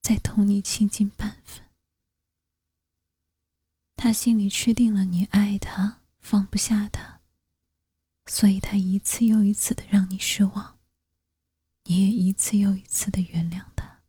[0.00, 1.64] 再同你亲近半分。
[3.96, 5.98] 他心里确定了你爱他。
[6.22, 7.22] 放不下他，
[8.26, 10.78] 所以他一次又一次的让你失望，
[11.84, 14.02] 你也一次又一次的原谅他。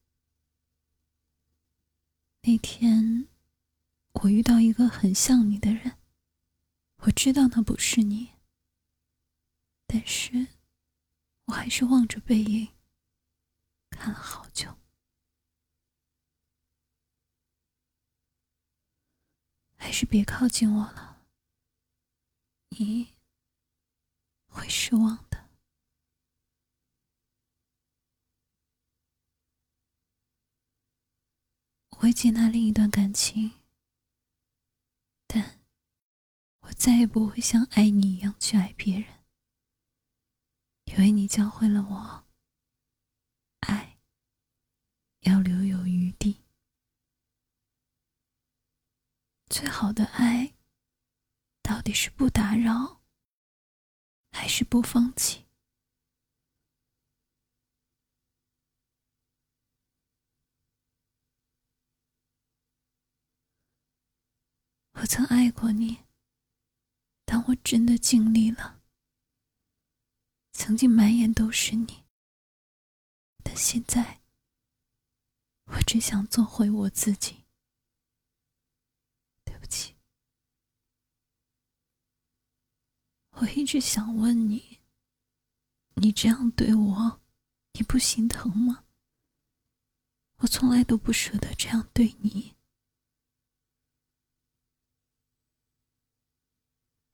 [2.42, 3.28] 那天，
[4.12, 5.98] 我遇到一个很像你的人，
[6.98, 8.32] 我知道那不是你，
[9.94, 10.48] 但是
[11.48, 12.74] 我还是望着背影
[13.90, 14.78] 看了好久，
[19.76, 21.28] 还是别靠近我了。
[22.70, 23.16] 你
[24.48, 25.50] 会失望的。
[31.90, 33.60] 我会接纳另一段感情，
[35.28, 35.60] 但
[36.62, 39.21] 我再也不会像爱你一样去爱别人，
[40.92, 42.28] 因为你教会了我，
[43.62, 43.98] 爱
[45.22, 46.44] 要留有余地。
[49.48, 50.54] 最好的爱，
[51.62, 53.02] 到底是不打扰，
[54.32, 55.48] 还是不放弃？
[64.96, 66.04] 我曾爱过你，
[67.24, 68.81] 但我真的尽力了。
[70.64, 72.04] 曾经满眼都是你，
[73.44, 74.22] 但现在，
[75.66, 77.46] 我只想做回我自己。
[79.44, 79.96] 对不起
[83.32, 84.80] 我一直想问你，
[85.96, 87.22] 你这样对我，
[87.72, 88.86] 你不心疼吗？
[90.38, 92.56] 我从来都不舍得这样对你。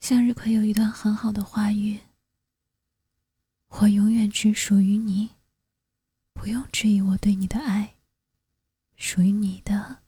[0.02, 1.98] 向日葵有一段很好的话语
[3.68, 5.36] ：“我永远只属于你，
[6.34, 7.96] 不用质疑我对你的爱，
[8.96, 10.04] 属于你的，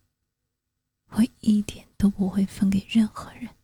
[1.09, 3.55] 我一点都不会分给任何人。”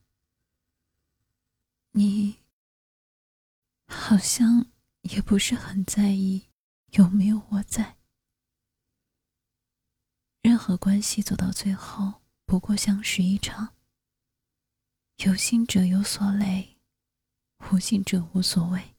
[1.92, 2.38] 你。
[3.88, 4.66] 好像
[5.02, 6.50] 也不是很在意
[6.94, 7.98] 有没有我在。
[10.42, 13.76] 任何关系走到最后，不过相识一场。
[15.18, 16.78] 有心者有所累，
[17.72, 18.95] 无心者无所谓。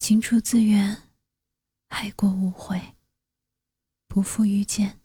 [0.00, 1.10] 情出自愿，
[1.88, 2.96] 爱过无悔，
[4.08, 5.00] 不负遇见，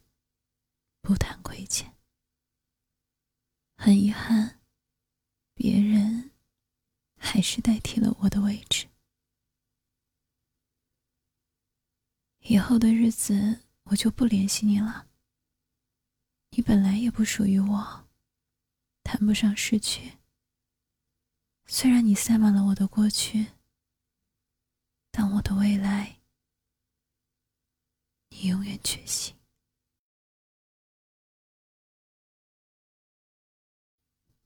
[1.02, 1.96] 不谈亏欠。
[3.78, 4.60] 很遗憾，
[5.54, 6.32] 别人。
[7.18, 8.88] 还是代替了我的位置。
[12.41, 15.08] 以后的日子，我就不联系你了。
[16.52, 18.08] 你本来也不属于我，
[19.04, 20.20] 谈不上失去。
[21.66, 23.48] 虽然你塞满了我的过去，
[25.18, 26.20] 但我的未来，
[28.28, 29.34] 你永远缺席。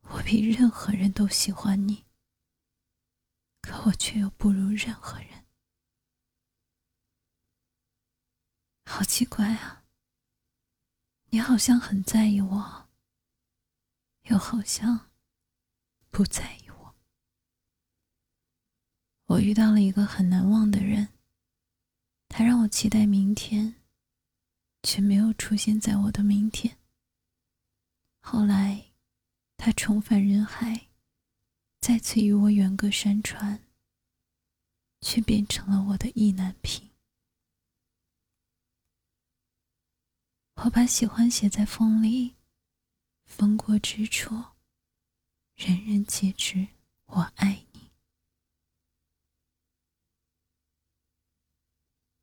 [0.02, 2.06] 我比任何人都喜欢你。
[3.62, 5.48] 可我却又不如任何人，
[8.86, 9.84] 好奇怪啊！
[11.32, 12.90] 你好像很在意我，
[14.26, 15.12] 又好像
[16.12, 16.69] 不在意
[19.30, 19.40] 我。
[19.40, 21.08] 遇到了一个很难忘的人，
[22.28, 23.76] 他让我期待明天，
[24.84, 26.78] 却没有出现在我的明天。
[28.22, 28.92] 后来，
[29.58, 30.88] 他重返人海。
[31.82, 33.64] 再次与我远隔山川，
[35.00, 36.90] 却变成了我的意难平。
[40.56, 42.36] 我把喜欢写在风里，
[43.26, 44.36] 风过之处，
[45.56, 46.68] 人人皆知
[47.06, 47.69] 我爱你。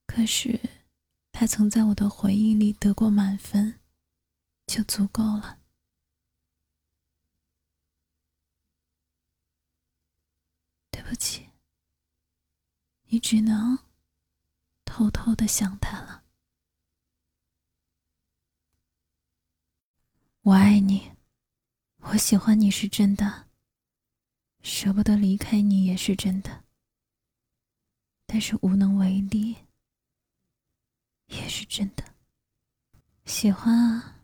[0.07, 0.59] 可是，
[1.31, 3.81] 他曾在我的回忆里得过满分，
[4.67, 5.61] 就足够了。
[10.91, 11.51] 对不起，
[13.09, 13.79] 你只能
[14.85, 16.25] 偷偷的想他了。
[20.41, 21.13] 我爱你，
[21.99, 23.49] 我喜欢你是真的，
[24.63, 26.65] 舍不得离开你也是真的，
[28.27, 29.66] 但是无能为力
[31.27, 32.05] 也是真的。
[33.25, 34.21] 喜欢啊，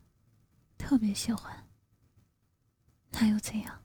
[0.79, 1.69] 特别喜欢，
[3.11, 3.82] 那又怎样？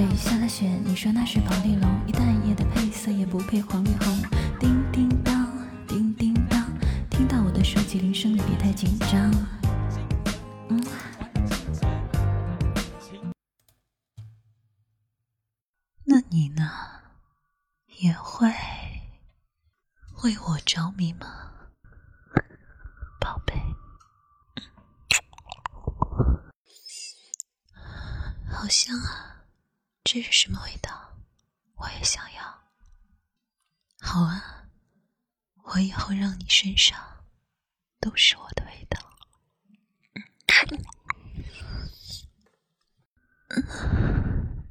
[0.00, 4.16] 北下了雪，你说那是保丽龙，一淡夜的配色也不配黄绿红。
[4.58, 5.46] 叮叮当，
[5.86, 6.66] 叮叮当，
[7.10, 9.30] 听到我的手机铃声，你别太紧张。
[10.70, 10.82] 嗯，
[16.04, 16.70] 那你呢？
[17.98, 18.50] 也会
[20.22, 21.26] 为我着迷吗，
[30.12, 31.16] 这是什么味道？
[31.76, 32.42] 我也想要。
[34.00, 34.68] 好啊，
[35.62, 37.24] 我以后让你身上
[38.00, 38.98] 都是我的味道。
[43.50, 44.64] 嗯。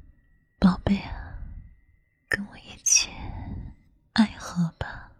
[0.58, 1.38] 宝贝啊，
[2.28, 3.08] 跟我一起
[4.12, 5.10] 爱喝吧。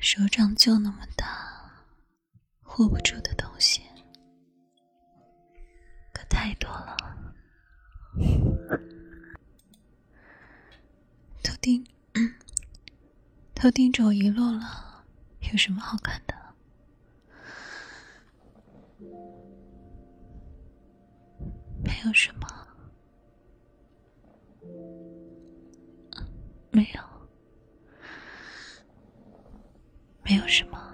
[0.00, 1.70] 手掌就那么大，
[2.64, 3.84] 握不住的东西。
[6.42, 6.96] 太多了。
[11.40, 11.86] 头顶，
[13.54, 15.04] 头顶肘遗落了，
[15.52, 16.34] 有什么好看的？
[21.84, 22.48] 没有什么，
[26.72, 27.02] 没有，
[30.24, 30.91] 没有什么，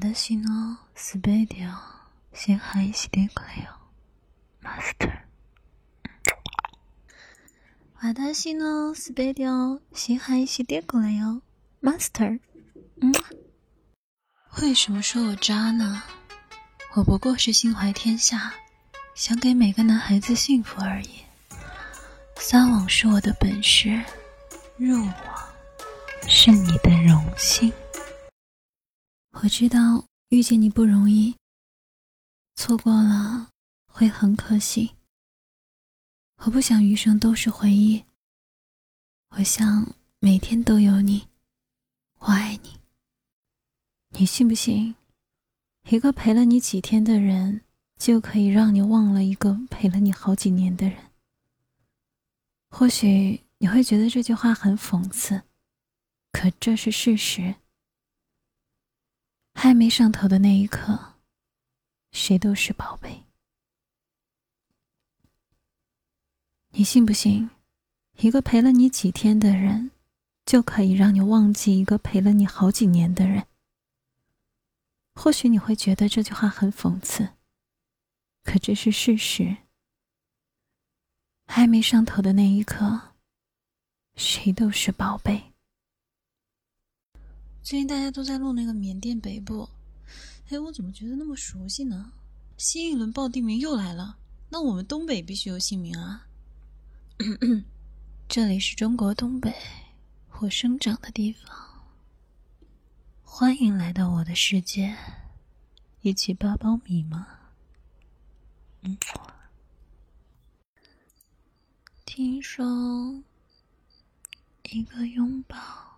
[0.00, 1.68] 私のすべてを
[2.32, 3.70] 支配してくれよ、
[4.60, 5.10] マスター。
[8.02, 11.42] 私のすべてを支配してくれよ、
[11.82, 12.40] マスター。
[13.00, 13.12] 嗯，
[14.62, 16.02] 为什么说我渣呢？
[16.94, 18.54] 我不过是心怀天下，
[19.14, 21.20] 想给每个男孩子幸福而已。
[22.36, 24.02] 撒网是我的本事，
[24.78, 25.14] 入网
[26.26, 27.72] 是你的荣幸。
[29.31, 31.35] 我知道遇见你不容易，
[32.55, 33.49] 错过了
[33.87, 34.91] 会很可惜。
[36.43, 38.03] 我不想余生都是回忆，
[39.29, 41.27] 我想每天都有你。
[42.19, 42.77] 我爱你，
[44.09, 44.95] 你信不信？
[45.89, 47.61] 一个陪了你几天的人，
[47.97, 51.11] 就可以让你忘了一个陪了你好几年的人。
[52.69, 55.43] 或许你会觉得这句话很讽刺，
[56.31, 57.55] 可这是事实。
[59.63, 61.17] 还没上头的那一刻，
[62.11, 63.25] 谁都是宝贝。
[66.71, 67.47] 你信不信，
[68.17, 69.91] 一个陪了你几天的人，
[70.47, 73.45] 就可以让你忘记一个陪了你好几年的人？
[75.13, 77.35] 或许你会觉得这句话很讽刺，
[78.41, 79.57] 可这是事实。
[81.45, 83.13] 还没上头的那一刻，
[84.15, 85.50] 谁都是宝贝。
[87.63, 89.69] 最近大家都在录那个缅甸北部，
[90.49, 92.11] 哎，我怎么觉得那么熟悉呢？
[92.57, 94.17] 新一轮报地名又来了，
[94.49, 96.27] 那我们东北必须有姓名啊！
[98.27, 99.53] 这里是中国东北，
[100.39, 101.55] 我生长的地方。
[103.23, 104.97] 欢迎来到我的世界，
[106.01, 107.27] 一起扒苞米吗？
[112.05, 113.23] 听说
[114.63, 115.90] 一个拥抱。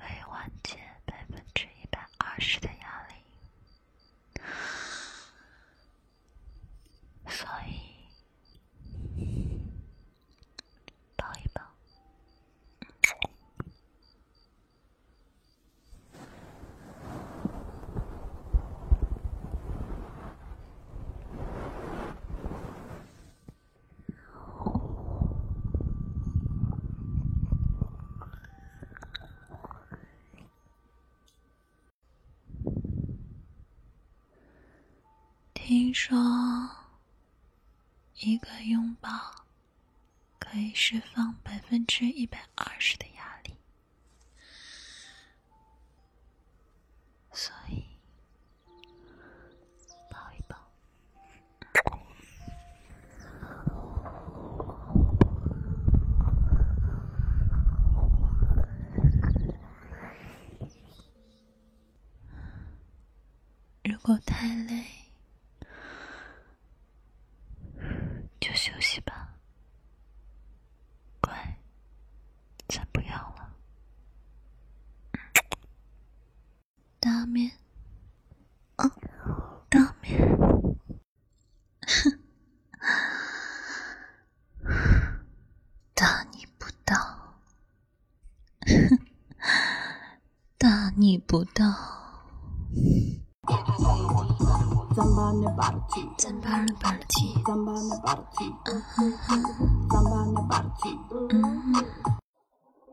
[0.00, 3.14] 可以缓解百分之一百二十的压力，
[7.28, 7.78] 所以
[11.16, 11.60] 抱一抱。
[35.90, 36.16] 听说，
[38.20, 39.10] 一个拥抱
[40.38, 43.56] 可以释放百分之一百二十的压力，
[47.32, 47.84] 所以
[50.08, 50.56] 抱一抱。
[63.82, 64.84] 如果太累。
[68.40, 69.34] 就休息吧，
[71.20, 71.58] 乖，
[72.68, 73.54] 咱不要了。
[76.98, 77.52] 大面，
[78.76, 78.90] 啊，
[79.68, 80.18] 大面，
[81.86, 82.18] 哼，
[85.94, 86.96] 大逆不道，
[88.66, 88.98] 哼，
[91.00, 91.64] 大逆不到。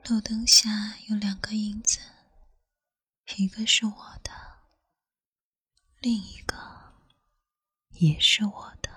[0.06, 0.70] 路灯下
[1.10, 2.00] 有两个影子，
[3.36, 3.92] 一个是我
[4.24, 4.32] 的，
[6.00, 6.56] 另一个
[8.00, 8.90] 也是我的。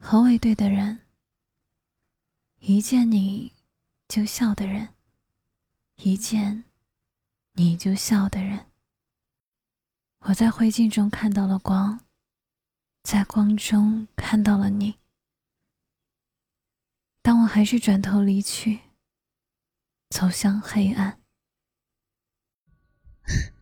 [0.00, 1.06] 和我对的人，
[2.58, 3.52] 一见你
[4.08, 4.94] 就笑的人，
[6.00, 6.64] 一见
[7.54, 8.66] 你就笑的人。
[10.20, 12.00] 我在灰烬中看到了光，
[13.02, 14.96] 在光中看到了你。
[17.20, 18.80] 当我还是转头离去，
[20.10, 21.20] 走向黑暗。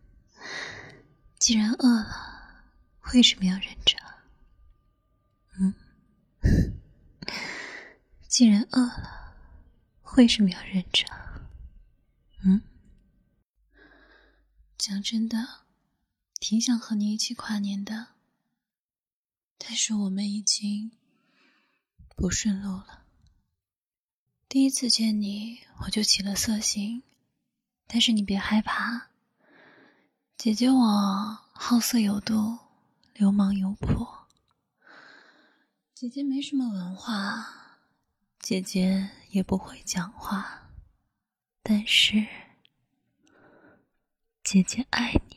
[1.39, 2.65] 既然饿了，
[3.13, 3.97] 为什么要忍着？
[5.59, 5.73] 嗯，
[8.29, 9.35] 既然饿了，
[10.17, 11.03] 为什么要忍着？
[12.43, 12.61] 嗯，
[14.77, 15.65] 讲真的，
[16.39, 18.09] 挺想和你一起跨年的，
[19.57, 20.91] 但是我们已经
[22.15, 23.03] 不顺路了。
[24.47, 27.03] 第一次见你，我就起了色心，
[27.87, 29.09] 但是你别害怕，
[30.37, 32.59] 姐姐我好色有度，
[33.13, 34.07] 流氓有谱。
[35.95, 37.79] 姐姐没什么文化，
[38.39, 40.66] 姐姐也不会讲话，
[41.69, 42.25] 但是
[44.41, 45.35] 姐姐爱你。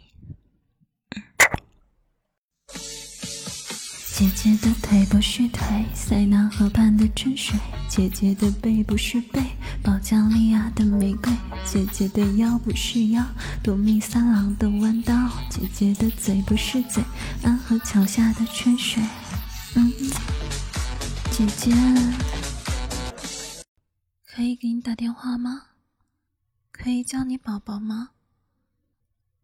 [4.15, 7.59] 姐姐的腿不是腿，塞纳河畔的春水；
[7.89, 9.43] 姐姐的背不是背，
[9.83, 11.33] 保加利亚的玫瑰；
[11.67, 13.27] 姐姐的腰不是腰，
[13.61, 15.13] 夺命三郎的弯刀；
[15.51, 17.03] 姐姐的嘴不是嘴，
[17.43, 19.03] 安河桥下的春水。
[19.75, 19.93] 嗯。
[21.33, 21.75] 姐姐，
[24.25, 25.70] 可以给你打电话吗？
[26.83, 28.09] 可以叫你宝宝吗？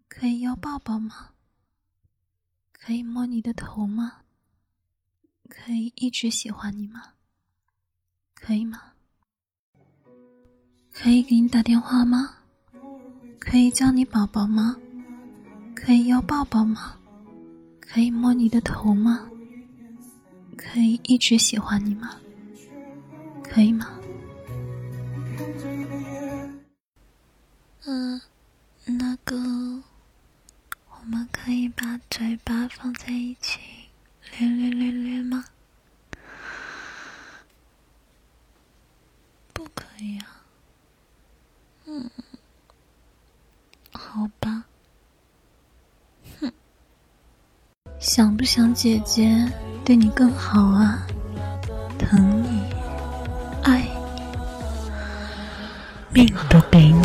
[0.09, 1.33] 可以要抱抱吗？
[2.73, 4.23] 可以摸你的头吗？
[5.47, 7.13] 可以一直喜欢你吗？
[8.35, 8.81] 可以吗？
[10.91, 12.39] 可以给你打电话吗？
[13.39, 14.75] 可以叫你宝宝吗？
[15.75, 16.97] 可以要抱抱吗？
[17.81, 19.31] 可以摸你的头吗？
[20.57, 22.19] 可以一直喜欢你吗？
[23.43, 24.01] 可以吗？
[27.89, 28.21] 嗯，
[28.85, 29.37] 那个，
[30.91, 33.61] 我们可以把嘴巴放在一起，
[34.37, 35.45] 略略略略吗？
[39.53, 40.43] 不可以啊。
[41.85, 42.11] 嗯，
[43.93, 44.65] 好吧。
[46.41, 46.53] 哼，
[48.01, 49.49] 想不想姐姐？
[49.85, 51.07] 对你更好啊，
[51.97, 52.65] 疼你，
[53.63, 53.87] 爱
[56.13, 56.96] 你，命都给你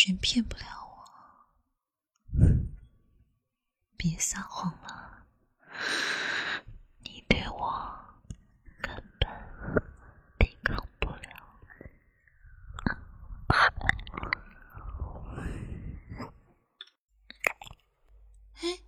[0.00, 1.04] 你的眼神骗不了我，
[3.98, 5.26] 别撒谎了。
[7.00, 7.92] 你对我
[8.80, 9.28] 根本
[10.38, 11.18] 抵抗不了。
[18.54, 18.80] 哎，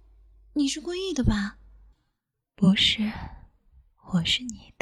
[0.55, 1.59] 你是故意的吧？
[2.55, 3.13] 不是，
[4.13, 4.82] 我是你的。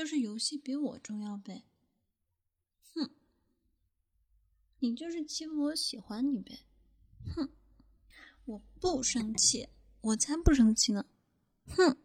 [0.00, 1.66] 就是游戏比我重要呗？
[2.94, 3.10] 哼，
[4.78, 6.60] 你就是欺负我喜欢你呗？
[7.36, 7.50] 哼，
[8.46, 9.68] 我不生气，
[10.00, 11.04] 我才不生气呢！
[11.66, 11.98] 哼，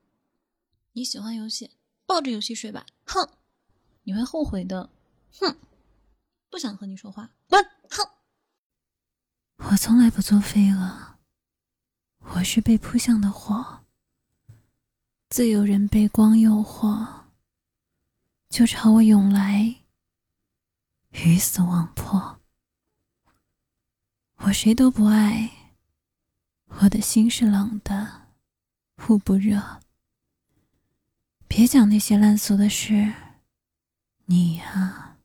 [0.91, 1.71] 你喜欢游戏，
[2.05, 2.85] 抱着游戏睡吧！
[3.05, 3.29] 哼，
[4.03, 4.89] 你会后悔的！
[5.39, 5.57] 哼。
[6.49, 7.63] 不想和你说话，滚！
[7.89, 8.09] 哼！
[9.71, 11.15] 我从来不做飞蛾，
[12.19, 13.85] 我是被扑向的火。
[15.29, 17.23] 自有人被光诱惑，
[18.49, 19.83] 就朝我涌来，
[21.11, 22.41] 鱼死网破。
[24.37, 25.49] 我谁都不爱，
[26.67, 28.27] 我的心是冷的，
[29.09, 29.81] 捂不热。
[31.47, 33.13] 别讲那些烂俗的事，
[34.25, 35.17] 你呀。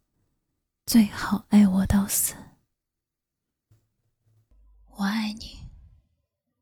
[0.86, 2.34] 最好爱我到死，
[4.86, 5.68] 我爱你，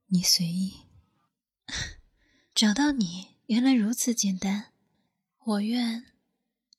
[0.09, 0.83] 你随意。
[2.55, 4.73] 找到你原来如此简单，
[5.39, 6.05] 我愿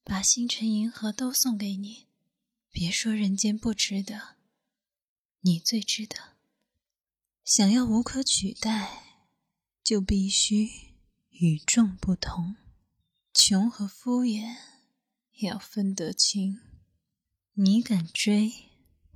[0.09, 2.07] 把星辰银河都送给你，
[2.71, 4.37] 别说人间不值得，
[5.41, 6.15] 你最值得。
[7.45, 9.03] 想要无可取代，
[9.83, 10.67] 就必须
[11.29, 12.55] 与众不同。
[13.35, 14.55] 穷和敷衍
[15.41, 16.59] 要分得清。
[17.53, 18.51] 你敢追，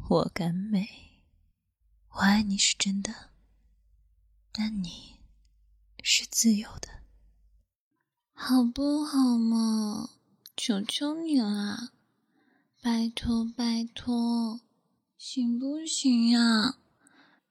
[0.09, 1.23] 我敢美。
[2.09, 3.31] 我爱你是真的，
[4.51, 5.15] 但你
[6.03, 7.01] 是自由的，
[8.33, 10.19] 好不好嘛？
[10.55, 11.89] 求求你了，
[12.81, 14.61] 拜托拜托，
[15.17, 16.77] 行不行呀？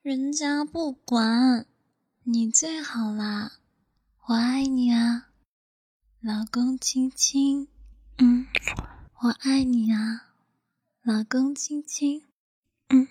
[0.03, 1.67] 人家不管，
[2.23, 3.59] 你最好啦，
[4.27, 5.31] 我爱你啊，
[6.21, 7.67] 老公亲亲，
[8.19, 8.47] 嗯，
[9.23, 10.29] 我爱你啊，
[11.03, 12.23] 老公亲亲，
[12.89, 13.09] 嗯。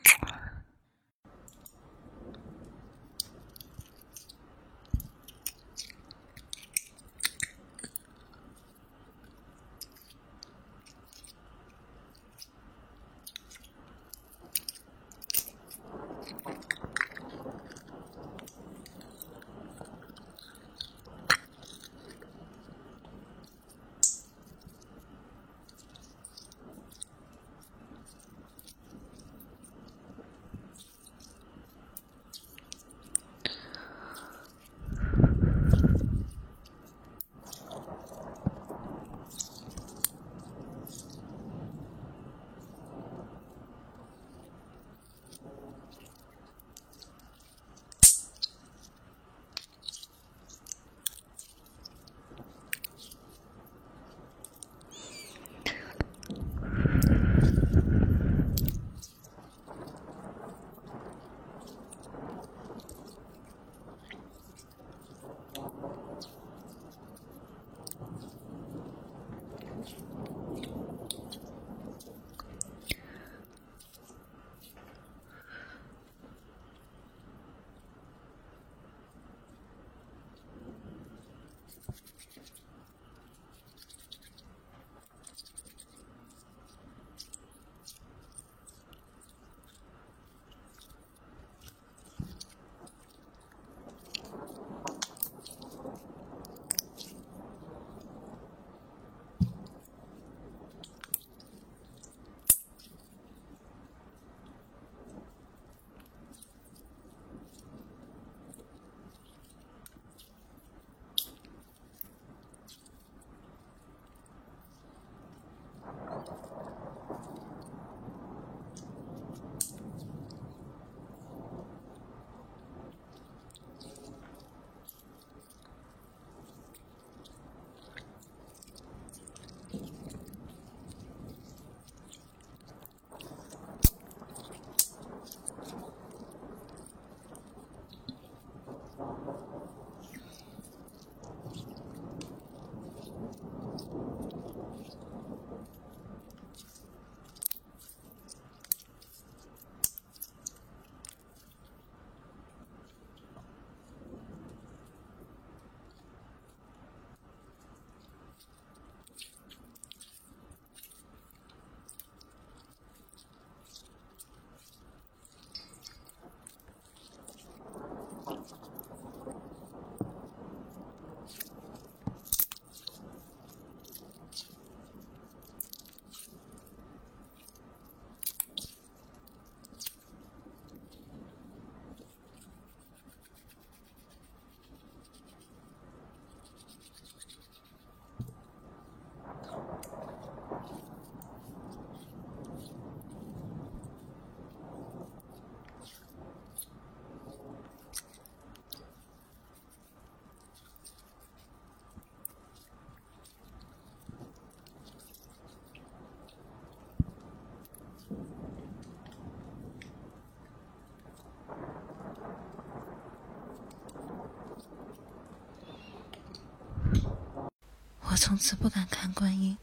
[218.04, 219.58] 我从此不敢看观音，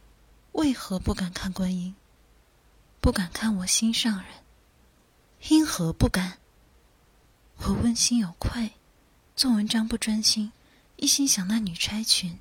[0.52, 1.94] 为何不敢看观音？
[3.00, 4.26] 不敢看我心上人，
[5.48, 6.38] 因何不敢？
[7.58, 8.72] 我问心有愧，
[9.36, 10.52] 做文章不专心，
[10.96, 12.38] 一心想那女差裙。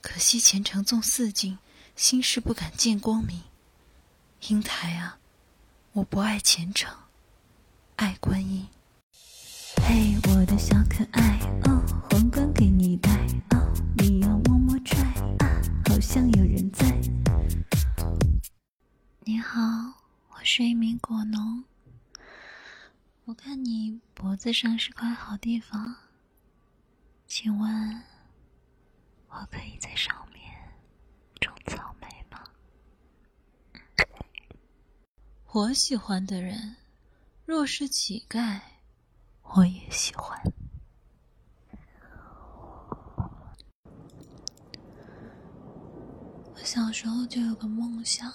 [0.00, 1.58] 可惜前程纵似锦，
[1.94, 3.42] 心事不敢见光明。
[4.46, 5.18] 英台啊，
[5.92, 6.90] 我不爱虔诚，
[7.96, 8.66] 爱观音。
[9.82, 13.10] 嘿，我的小可爱，哦，皇冠给你戴，
[13.50, 14.96] 哦，你要摸摸拽，
[15.40, 16.86] 啊，好像有人在。
[19.24, 19.60] 你好，
[20.30, 21.64] 我是一名果农，
[23.24, 25.96] 我看你脖子上是块好地方，
[27.26, 28.02] 请问，
[29.28, 30.17] 我可以再上？
[35.50, 36.76] 我喜欢的人，
[37.46, 38.60] 若是乞丐，
[39.42, 40.38] 我也喜欢。
[46.52, 48.30] 我小时候就有个梦想。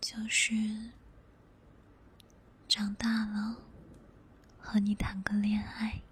[0.00, 0.54] 就是
[2.68, 3.56] 长大了
[4.58, 6.02] 和你谈个恋爱，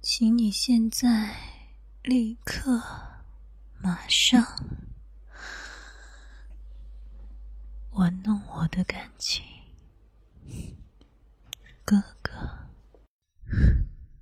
[0.00, 1.34] 请你现在
[2.04, 2.82] 立刻
[3.80, 4.44] 马上
[7.92, 9.42] 玩弄我的感情，
[11.82, 12.68] 哥哥，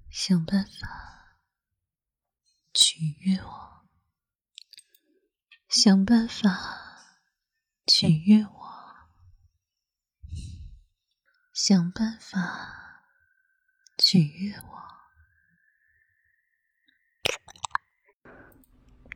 [0.09, 1.41] 想办法
[2.73, 3.73] 取悦我。
[5.69, 6.49] 想办法
[7.85, 9.09] 取悦我，
[11.53, 13.03] 想办法
[13.99, 14.92] 取悦我，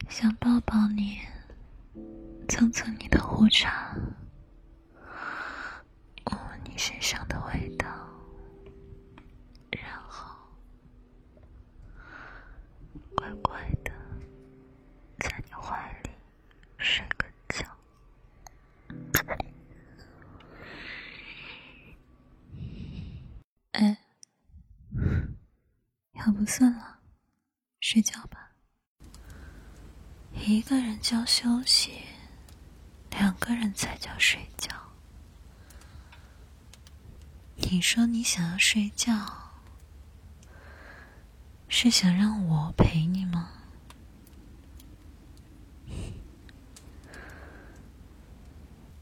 [0.08, 1.20] 想抱抱你，
[2.48, 3.94] 蹭蹭你的胡茬，
[6.24, 7.86] 闻闻你身上的味道，
[9.70, 10.34] 然后
[13.14, 13.92] 乖乖的
[15.18, 16.10] 在你怀里。
[16.78, 17.64] 睡个觉。
[23.72, 23.98] 哎，
[26.12, 27.00] 要不算了，
[27.80, 28.45] 睡觉吧。
[30.48, 32.02] 一个人叫休息
[33.10, 34.70] 两个人才叫睡觉。
[37.56, 39.12] 你说你想要睡觉
[41.68, 43.50] 是想让我陪你吗？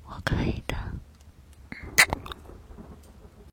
[0.06, 0.83] 我可以的。